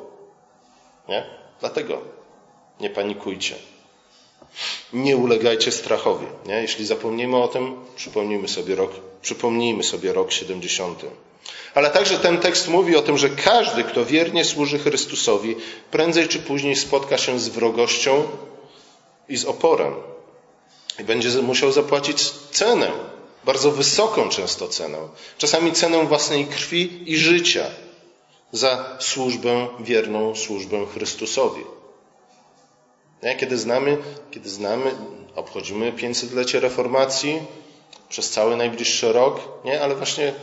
Nie? 1.10 1.24
Dlatego 1.60 2.02
nie 2.80 2.90
panikujcie. 2.90 3.56
Nie 4.94 5.18
ulegajcie 5.18 5.72
strachowi. 5.72 6.26
Nie? 6.46 6.62
Jeśli 6.62 6.86
zapomnimy 6.86 7.38
o 7.38 7.48
tym, 7.48 7.76
przypomnijmy 7.96 8.48
sobie 8.48 8.76
rok, 8.76 8.92
przypomnijmy 9.22 9.84
sobie 9.84 10.14
rok 10.14 10.32
70. 10.32 11.06
Ale 11.76 11.92
także 11.92 12.18
ten 12.20 12.38
tekst 12.38 12.68
mówi 12.68 12.96
o 12.96 13.02
tym, 13.02 13.18
że 13.18 13.30
każdy, 13.30 13.84
kto 13.84 14.06
wiernie 14.06 14.46
służy 14.46 14.80
Chrystusowi, 14.80 15.56
prędzej 15.92 16.28
czy 16.28 16.40
później 16.40 16.76
spotka 16.76 17.18
się 17.18 17.40
z 17.40 17.50
wrogością 17.50 18.24
i 19.30 19.38
z 19.38 19.46
oporem. 19.46 19.94
I 21.00 21.04
będzie 21.04 21.30
musiał 21.42 21.72
zapłacić 21.72 22.32
cenę, 22.52 22.92
bardzo 23.46 23.72
wysoką 23.72 24.30
często 24.30 24.68
cenę, 24.68 24.98
czasami 25.38 25.72
cenę 25.72 26.06
własnej 26.06 26.46
krwi 26.46 27.12
i 27.12 27.18
życia 27.18 27.66
za 28.52 28.98
służbę, 29.00 29.68
wierną 29.80 30.36
służbę 30.36 30.86
Chrystusowi. 30.94 31.64
Kiedy 33.40 33.58
znamy, 33.58 33.98
kiedy 34.32 34.50
znamy, 34.50 34.92
obchodzimy 35.36 35.94
500-lecie 35.94 36.60
reformacji 36.60 37.42
przez 38.10 38.30
cały 38.30 38.58
najbliższy 38.58 39.14
rok, 39.14 39.40
nie? 39.66 39.82
ale 39.82 39.96
właśnie 39.96 40.34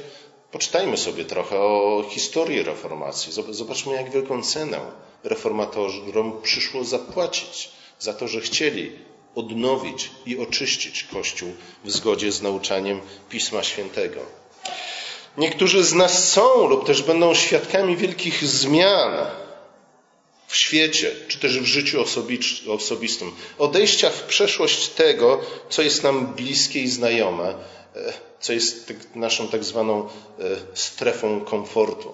poczytajmy 0.50 0.96
sobie 0.96 1.24
trochę 1.24 1.60
o 1.60 2.04
historii 2.10 2.62
reformacji. 2.62 3.32
Zobaczmy, 3.50 3.94
jak 3.94 4.10
wielką 4.10 4.42
cenę 4.42 4.80
reformatorom 5.24 6.42
przyszło 6.42 6.84
zapłacić 6.84 7.70
za 8.02 8.14
to, 8.14 8.28
że 8.28 8.40
chcieli 8.40 8.92
odnowić 9.34 10.10
i 10.26 10.38
oczyścić 10.38 11.04
Kościół 11.12 11.52
w 11.84 11.90
zgodzie 11.90 12.32
z 12.32 12.42
nauczaniem 12.42 13.00
Pisma 13.30 13.62
Świętego. 13.62 14.20
Niektórzy 15.38 15.84
z 15.84 15.92
nas 15.92 16.28
są 16.28 16.66
lub 16.66 16.86
też 16.86 17.02
będą 17.02 17.34
świadkami 17.34 17.96
wielkich 17.96 18.44
zmian 18.44 19.26
w 20.46 20.56
świecie, 20.56 21.10
czy 21.28 21.38
też 21.38 21.60
w 21.60 21.64
życiu 21.64 22.04
osobistym. 22.68 23.32
Odejścia 23.58 24.10
w 24.10 24.22
przeszłość 24.22 24.88
tego, 24.88 25.40
co 25.68 25.82
jest 25.82 26.02
nam 26.02 26.26
bliskie 26.26 26.80
i 26.80 26.88
znajome, 26.88 27.54
e, 27.96 28.12
co 28.40 28.52
jest 28.52 28.88
tak, 28.88 29.14
naszą 29.14 29.48
tak 29.48 29.64
zwaną 29.64 30.08
e, 30.08 30.08
strefą 30.74 31.40
komfortu. 31.40 32.12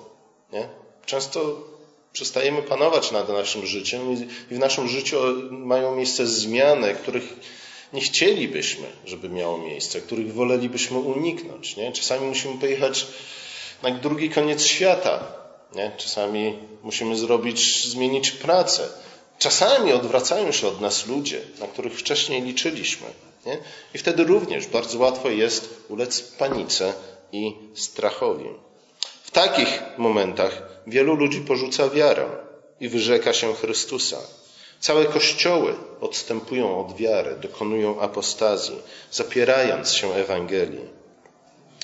Nie? 0.53 0.69
Często 1.07 1.57
przestajemy 2.13 2.63
panować 2.63 3.11
nad 3.11 3.29
naszym 3.29 3.67
życiem 3.67 4.13
i 4.51 4.55
w 4.55 4.59
naszym 4.59 4.89
życiu 4.89 5.17
mają 5.51 5.97
miejsce 5.97 6.27
zmiany, 6.27 6.95
których 6.95 7.35
nie 7.93 8.01
chcielibyśmy, 8.01 8.87
żeby 9.05 9.29
miało 9.29 9.59
miejsce, 9.59 10.01
których 10.01 10.35
wolelibyśmy 10.35 10.99
uniknąć. 10.99 11.77
Nie? 11.77 11.93
Czasami 11.93 12.27
musimy 12.27 12.59
pojechać 12.59 13.07
na 13.83 13.91
drugi 13.91 14.31
koniec 14.31 14.65
świata. 14.65 15.33
Nie? 15.75 15.93
Czasami 15.97 16.59
musimy 16.83 17.17
zrobić, 17.17 17.87
zmienić 17.89 18.31
pracę. 18.31 18.89
Czasami 19.39 19.93
odwracają 19.93 20.53
się 20.53 20.69
od 20.69 20.81
nas 20.81 21.07
ludzie, 21.07 21.41
na 21.61 21.67
których 21.67 21.99
wcześniej 21.99 22.43
liczyliśmy. 22.43 23.07
Nie? 23.47 23.59
I 23.95 23.99
wtedy 23.99 24.25
również 24.25 24.67
bardzo 24.67 24.99
łatwo 24.99 25.31
jest 25.31 25.85
ulec 25.89 26.21
panice 26.23 26.93
i 27.33 27.55
strachowi. 27.75 28.49
W 29.29 29.31
takich 29.31 29.83
momentach 29.99 30.63
wielu 30.87 31.15
ludzi 31.15 31.41
porzuca 31.41 31.89
wiarę 31.89 32.27
i 32.81 32.89
wyrzeka 32.89 33.33
się 33.33 33.55
Chrystusa. 33.55 34.17
Całe 34.81 35.05
kościoły 35.05 35.75
odstępują 36.01 36.81
od 36.87 36.97
wiary, 36.97 37.37
dokonują 37.43 38.01
apostazji, 38.01 38.77
zapierając 39.11 39.93
się 39.93 40.15
Ewangelii. 40.15 40.85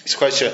Słuchajcie, 0.06 0.52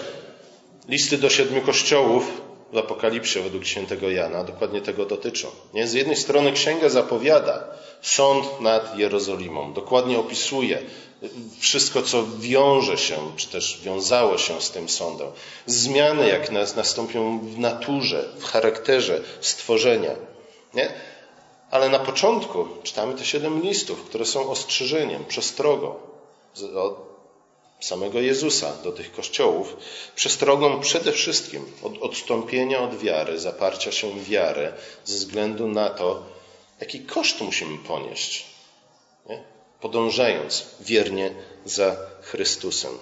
listy 0.89 1.19
do 1.19 1.31
siedmiu 1.31 1.61
kościołów 1.63 2.41
w 2.73 2.79
Apokalipsie 2.79 3.41
według 3.41 3.65
świętego 3.65 4.11
Jana 4.11 4.45
dokładnie 4.45 4.81
tego 4.81 5.07
dotyczą. 5.07 5.49
Nie? 5.75 5.87
Z 5.87 5.93
jednej 5.93 6.17
strony 6.17 6.53
księga 6.53 6.89
zapowiada 6.89 7.65
sąd 8.03 8.61
nad 8.61 8.99
Jerozolimą, 8.99 9.73
dokładnie 9.73 10.19
opisuje 10.19 10.83
wszystko, 11.59 12.03
co 12.03 12.27
wiąże 12.39 12.99
się, 12.99 13.33
czy 13.37 13.49
też 13.49 13.81
wiązało 13.83 14.39
się 14.39 14.61
z 14.61 14.71
tym 14.71 14.89
sądem. 14.89 15.29
Zmiany, 15.67 16.29
jak 16.29 16.51
nastąpią 16.77 17.39
w 17.39 17.59
naturze, 17.59 18.29
w 18.39 18.45
charakterze 18.45 19.21
stworzenia. 19.41 20.15
Nie? 20.75 20.93
Ale 21.71 21.89
na 21.89 21.99
początku 21.99 22.69
czytamy 22.83 23.15
te 23.15 23.25
siedem 23.25 23.63
listów, 23.63 24.05
które 24.05 24.27
są 24.27 24.51
ostrzeżeniem, 24.51 25.25
przestrogą 25.25 25.95
od 26.75 27.11
samego 27.81 28.21
Jezusa 28.21 28.73
do 28.85 28.93
tych 28.93 29.13
kościołów, 29.13 29.77
przestrogą 30.15 30.81
przede 30.81 31.13
wszystkim 31.13 31.73
od 31.83 31.99
odstąpienia 31.99 32.81
od 32.81 32.99
wiary, 32.99 33.39
zaparcia 33.39 33.93
się 33.93 34.11
w 34.11 34.29
wiarę, 34.29 34.73
ze 35.05 35.17
względu 35.17 35.69
na 35.69 35.91
to, 35.91 36.23
jaki 36.81 37.01
koszt 37.01 37.41
musimy 37.41 37.79
ponieść. 37.79 38.47
Nie? 39.29 39.60
Podążając 39.81 40.67
wiernie 40.81 41.31
za 41.65 41.97
Chrystusem. 42.23 42.93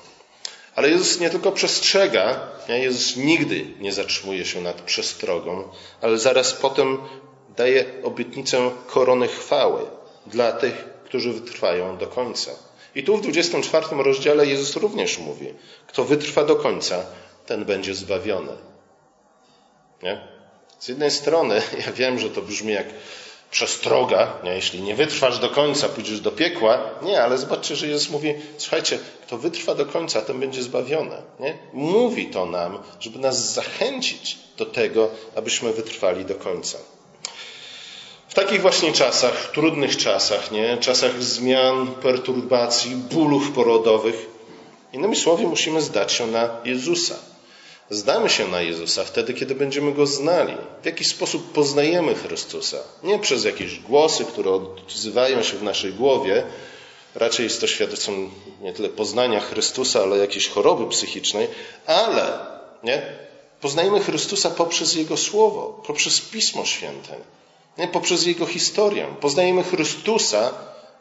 Ale 0.74 0.90
Jezus 0.90 1.20
nie 1.20 1.30
tylko 1.30 1.52
przestrzega, 1.52 2.40
Jezus 2.68 3.16
nigdy 3.16 3.66
nie 3.80 3.92
zatrzymuje 3.92 4.44
się 4.44 4.60
nad 4.60 4.82
przestrogą, 4.82 5.68
ale 6.00 6.18
zaraz 6.18 6.52
potem 6.52 6.98
daje 7.56 7.84
obietnicę 8.02 8.70
korony 8.86 9.28
chwały 9.28 9.86
dla 10.26 10.52
tych, 10.52 10.84
którzy 11.04 11.32
wytrwają 11.32 11.96
do 11.96 12.06
końca. 12.06 12.50
I 12.94 13.02
tu 13.02 13.16
w 13.16 13.20
24 13.20 13.86
rozdziale 13.90 14.46
Jezus 14.46 14.76
również 14.76 15.18
mówi: 15.18 15.54
Kto 15.86 16.04
wytrwa 16.04 16.44
do 16.44 16.56
końca, 16.56 17.06
ten 17.46 17.64
będzie 17.64 17.94
zbawiony. 17.94 18.52
Nie? 20.02 20.20
Z 20.78 20.88
jednej 20.88 21.10
strony, 21.10 21.62
ja 21.86 21.92
wiem, 21.92 22.18
że 22.18 22.30
to 22.30 22.42
brzmi 22.42 22.72
jak 22.72 22.86
przestroga, 23.50 24.32
nie? 24.44 24.50
jeśli 24.50 24.82
nie 24.82 24.94
wytrwasz 24.94 25.38
do 25.38 25.50
końca, 25.50 25.88
pójdziesz 25.88 26.20
do 26.20 26.32
piekła. 26.32 26.80
Nie, 27.02 27.22
ale 27.22 27.38
zobaczcie, 27.38 27.76
że 27.76 27.86
Jezus 27.86 28.10
mówi, 28.10 28.34
słuchajcie, 28.58 28.98
kto 29.26 29.38
wytrwa 29.38 29.74
do 29.74 29.86
końca, 29.86 30.22
ten 30.22 30.40
będzie 30.40 30.62
zbawiony. 30.62 31.16
Nie? 31.40 31.58
Mówi 31.72 32.26
to 32.26 32.46
nam, 32.46 32.78
żeby 33.00 33.18
nas 33.18 33.54
zachęcić 33.54 34.38
do 34.56 34.66
tego, 34.66 35.10
abyśmy 35.36 35.72
wytrwali 35.72 36.24
do 36.24 36.34
końca. 36.34 36.78
W 38.28 38.34
takich 38.34 38.60
właśnie 38.60 38.92
czasach, 38.92 39.50
trudnych 39.52 39.96
czasach, 39.96 40.50
nie? 40.50 40.76
czasach 40.76 41.22
zmian, 41.22 41.86
perturbacji, 41.86 42.96
bólów 42.96 43.52
porodowych, 43.52 44.26
innymi 44.92 45.16
słowy, 45.16 45.42
musimy 45.42 45.82
zdać 45.82 46.12
się 46.12 46.26
na 46.26 46.48
Jezusa. 46.64 47.14
Zdamy 47.90 48.30
się 48.30 48.48
na 48.48 48.62
Jezusa 48.62 49.04
wtedy, 49.04 49.34
kiedy 49.34 49.54
będziemy 49.54 49.92
Go 49.92 50.06
znali. 50.06 50.54
W 50.82 50.86
jaki 50.86 51.04
sposób 51.04 51.52
poznajemy 51.52 52.14
Chrystusa. 52.14 52.78
Nie 53.02 53.18
przez 53.18 53.44
jakieś 53.44 53.80
głosy, 53.80 54.24
które 54.24 54.50
odzywają 54.50 55.42
się 55.42 55.56
w 55.56 55.62
naszej 55.62 55.92
głowie. 55.92 56.42
Raczej 57.14 57.44
jest 57.44 57.60
to 57.60 57.66
świadectwem 57.66 58.30
nie 58.60 58.72
tyle 58.72 58.88
poznania 58.88 59.40
Chrystusa, 59.40 60.02
ale 60.02 60.18
jakiejś 60.18 60.48
choroby 60.48 60.86
psychicznej. 60.86 61.48
Ale 61.86 62.38
nie? 62.82 63.02
poznajemy 63.60 64.00
Chrystusa 64.00 64.50
poprzez 64.50 64.94
Jego 64.94 65.16
Słowo, 65.16 65.82
poprzez 65.86 66.20
Pismo 66.20 66.64
Święte, 66.64 67.16
nie? 67.78 67.88
poprzez 67.88 68.26
Jego 68.26 68.46
historię. 68.46 69.06
Poznajemy 69.20 69.62
Chrystusa 69.62 70.54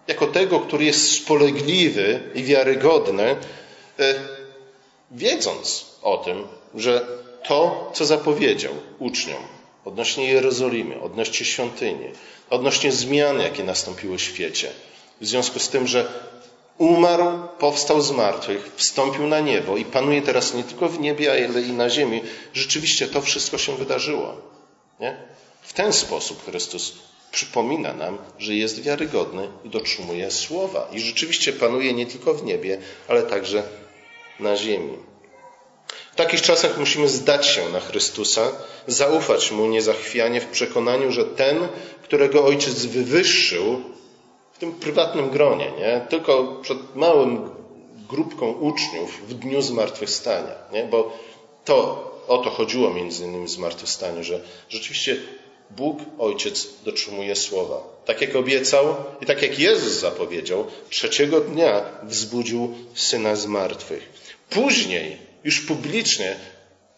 jako 0.07 0.27
tego, 0.27 0.59
który 0.59 0.85
jest 0.85 1.11
spolegliwy 1.11 2.19
i 2.35 2.43
wiarygodny, 2.43 3.35
e, 3.99 4.15
wiedząc 5.11 5.85
o 6.07 6.17
tym, 6.17 6.47
że 6.75 7.07
to, 7.47 7.91
co 7.93 8.05
zapowiedział 8.05 8.73
uczniom 8.99 9.43
odnośnie 9.85 10.25
Jerozolimy, 10.33 11.01
odnośnie 11.01 11.45
świątyni, 11.45 12.09
odnośnie 12.49 12.91
zmian, 12.91 13.39
jakie 13.39 13.63
nastąpiły 13.63 14.17
w 14.17 14.21
świecie, 14.21 14.69
w 15.21 15.27
związku 15.27 15.59
z 15.59 15.69
tym, 15.69 15.87
że 15.87 16.07
umarł, 16.77 17.25
powstał 17.59 18.01
z 18.01 18.11
martwych, 18.11 18.71
wstąpił 18.75 19.27
na 19.27 19.39
niebo 19.39 19.77
i 19.77 19.85
panuje 19.85 20.21
teraz 20.21 20.53
nie 20.53 20.63
tylko 20.63 20.89
w 20.89 20.99
niebie, 20.99 21.31
ale 21.31 21.61
i 21.61 21.73
na 21.73 21.89
ziemi, 21.89 22.21
rzeczywiście 22.53 23.07
to 23.07 23.21
wszystko 23.21 23.57
się 23.57 23.77
wydarzyło. 23.77 24.35
Nie? 24.99 25.17
W 25.61 25.73
ten 25.73 25.93
sposób 25.93 26.45
Chrystus 26.45 26.93
przypomina 27.31 27.93
nam, 27.93 28.17
że 28.39 28.55
jest 28.55 28.81
wiarygodny 28.81 29.47
i 29.63 29.69
dotrzymuje 29.69 30.31
słowa. 30.31 30.87
I 30.91 30.99
rzeczywiście 30.99 31.53
panuje 31.53 31.93
nie 31.93 32.05
tylko 32.05 32.33
w 32.33 32.43
niebie, 32.43 32.77
ale 33.07 33.23
także 33.23 33.63
na 34.39 34.57
ziemi. 34.57 34.97
W 36.13 36.15
takich 36.15 36.41
czasach 36.41 36.77
musimy 36.77 37.07
zdać 37.07 37.47
się 37.47 37.69
na 37.69 37.79
Chrystusa, 37.79 38.51
zaufać 38.87 39.51
Mu 39.51 39.65
niezachwianie 39.65 40.41
w 40.41 40.47
przekonaniu, 40.47 41.11
że 41.11 41.25
ten, 41.25 41.67
którego 42.03 42.45
Ojciec 42.45 42.85
wywyższył 42.85 43.81
w 44.53 44.57
tym 44.59 44.71
prywatnym 44.71 45.29
gronie, 45.29 45.71
nie? 45.79 46.01
tylko 46.09 46.59
przed 46.61 46.95
małym 46.95 47.49
grupką 48.09 48.51
uczniów 48.51 49.29
w 49.29 49.33
dniu 49.33 49.61
zmartwychwstania, 49.61 50.55
nie? 50.73 50.83
bo 50.83 51.17
to 51.65 52.07
o 52.27 52.37
to 52.37 52.49
chodziło 52.49 52.93
między 52.93 53.23
innymi 53.23 53.45
w 53.45 53.49
zmartwychwstaniu, 53.49 54.23
że 54.23 54.41
rzeczywiście 54.69 55.17
Bóg 55.69 55.99
Ojciec 56.19 56.67
dotrzymuje 56.85 57.35
słowa. 57.35 57.83
Tak 58.05 58.21
jak 58.21 58.35
obiecał 58.35 58.95
i 59.21 59.25
tak 59.25 59.41
jak 59.41 59.59
Jezus 59.59 59.93
zapowiedział, 59.93 60.65
trzeciego 60.89 61.41
dnia 61.41 61.81
wzbudził 62.03 62.75
Syna 62.93 63.35
z 63.35 63.45
martwych. 63.45 64.09
Później 64.49 65.26
już 65.43 65.61
publicznie 65.61 66.35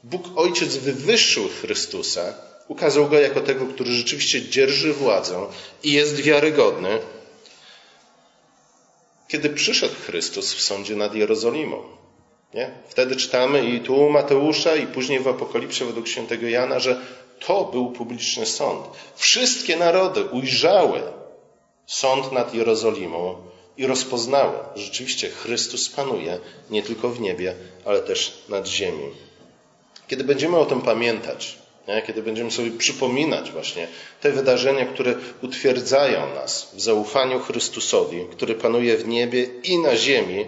Bóg 0.04 0.24
Ojciec 0.36 0.78
wywyższył 0.78 1.50
Chrystusa, 1.62 2.34
ukazał 2.68 3.10
Go 3.10 3.20
jako 3.20 3.42
tego, 3.42 3.66
który 3.66 3.92
rzeczywiście 3.92 4.42
dzierży 4.42 4.94
władzę 4.94 5.48
i 5.84 5.92
jest 5.92 6.16
wiarygodny, 6.16 7.00
kiedy 9.28 9.50
przyszedł 9.50 9.96
Chrystus 10.06 10.54
w 10.54 10.62
sądzie 10.62 10.96
nad 10.96 11.16
Jerozolimą. 11.16 11.84
Nie? 12.54 12.72
Wtedy 12.90 13.16
czytamy 13.16 13.66
i 13.66 13.80
tu 13.80 14.10
Mateusza, 14.10 14.76
i 14.76 14.88
później 14.88 15.20
w 15.20 15.28
Apokalipsie 15.28 15.86
według 15.86 16.08
świętego 16.08 16.48
Jana, 16.48 16.80
że 16.80 17.02
to 17.40 17.66
był 17.66 17.92
publiczny 17.92 18.46
sąd. 18.46 18.86
Wszystkie 19.16 19.78
narody 19.78 20.24
ujrzały 20.24 21.02
sąd 21.86 22.32
nad 22.32 22.54
Jerozolimą 22.54 23.36
i 23.80 23.88
rozpoznały, 23.88 24.58
że 24.76 24.86
rzeczywiście 24.86 25.30
Chrystus 25.30 25.90
panuje 25.90 26.40
nie 26.70 26.84
tylko 26.84 27.10
w 27.10 27.20
niebie, 27.20 27.56
ale 27.86 28.00
też 28.00 28.34
nad 28.50 28.68
ziemią. 28.68 29.10
Kiedy 30.08 30.24
będziemy 30.24 30.58
o 30.58 30.66
tym 30.66 30.82
pamiętać, 30.82 31.58
kiedy 32.08 32.24
będziemy 32.24 32.52
sobie 32.52 32.72
przypominać 32.72 33.52
właśnie 33.52 33.88
te 34.22 34.32
wydarzenia, 34.32 34.86
które 34.86 35.16
utwierdzają 35.42 36.34
nas 36.34 36.72
w 36.74 36.82
zaufaniu 36.82 37.40
Chrystusowi, 37.40 38.26
który 38.32 38.56
panuje 38.56 38.98
w 38.98 39.08
niebie 39.08 39.44
i 39.64 39.78
na 39.78 39.96
ziemi, 39.96 40.46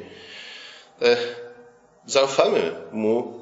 e, 1.01 1.17
zaufamy 2.05 2.71
Mu, 2.91 3.39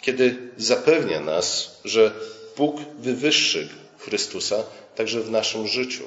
kiedy 0.00 0.36
zapewnia 0.56 1.20
nas, 1.20 1.80
że 1.84 2.12
Bóg 2.56 2.76
wywyższy 2.98 3.68
Chrystusa 3.98 4.64
także 4.96 5.20
w 5.20 5.30
naszym 5.30 5.66
życiu, 5.66 6.04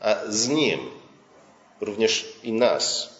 a 0.00 0.16
z 0.28 0.48
Nim 0.48 1.03
również 1.84 2.24
i 2.42 2.52
nas. 2.52 3.14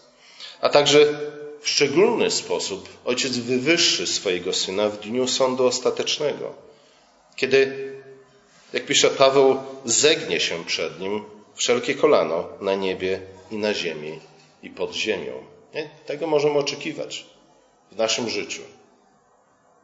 A 0.61 0.69
także 0.69 1.19
w 1.61 1.69
szczególny 1.69 2.31
sposób 2.31 2.89
Ojciec 3.05 3.39
wywyższy 3.39 4.07
swojego 4.07 4.53
Syna 4.53 4.89
w 4.89 5.01
dniu 5.01 5.29
sądu 5.29 5.67
ostatecznego, 5.67 6.55
kiedy, 7.37 7.93
jak 8.73 8.87
pisze 8.87 9.11
Paweł, 9.11 9.57
zegnie 9.85 10.41
się 10.41 10.65
przed 10.65 11.01
Nim 11.01 11.25
wszelkie 11.55 11.95
kolano 11.95 12.49
na 12.61 12.75
niebie 12.75 13.21
i 13.51 13.57
na 13.57 13.75
ziemi 13.75 14.21
i 14.63 14.71
pod 14.71 14.93
ziemią. 14.93 15.33
Nie? 15.75 15.91
Tego 16.07 16.27
możemy 16.27 16.59
oczekiwać 16.59 17.27
w 17.93 17.97
naszym 17.97 18.29
życiu. 18.29 18.63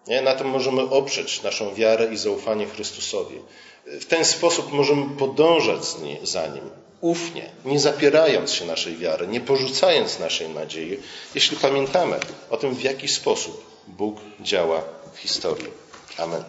Nie? 0.06 0.22
Na 0.22 0.34
tym 0.34 0.48
możemy 0.48 0.82
oprzeć 0.82 1.42
naszą 1.42 1.74
wiarę 1.74 2.12
i 2.12 2.16
zaufanie 2.16 2.66
Chrystusowi. 2.66 3.38
W 3.86 4.04
ten 4.04 4.24
sposób 4.24 4.72
możemy 4.72 5.16
podążać 5.16 5.84
za 6.22 6.46
Nim, 6.46 6.70
ufnie, 7.00 7.50
nie 7.64 7.80
zapierając 7.80 8.52
się 8.52 8.64
naszej 8.64 8.96
wiary, 8.96 9.26
nie 9.26 9.40
porzucając 9.40 10.18
naszej 10.18 10.48
nadziei, 10.48 10.98
jeśli 11.34 11.56
pamiętamy 11.56 12.20
o 12.50 12.56
tym, 12.56 12.74
w 12.74 12.82
jaki 12.82 13.08
sposób 13.08 13.70
Bóg 13.88 14.20
działa 14.40 14.82
w 15.12 15.18
historii. 15.18 15.68
Amen. 16.18 16.44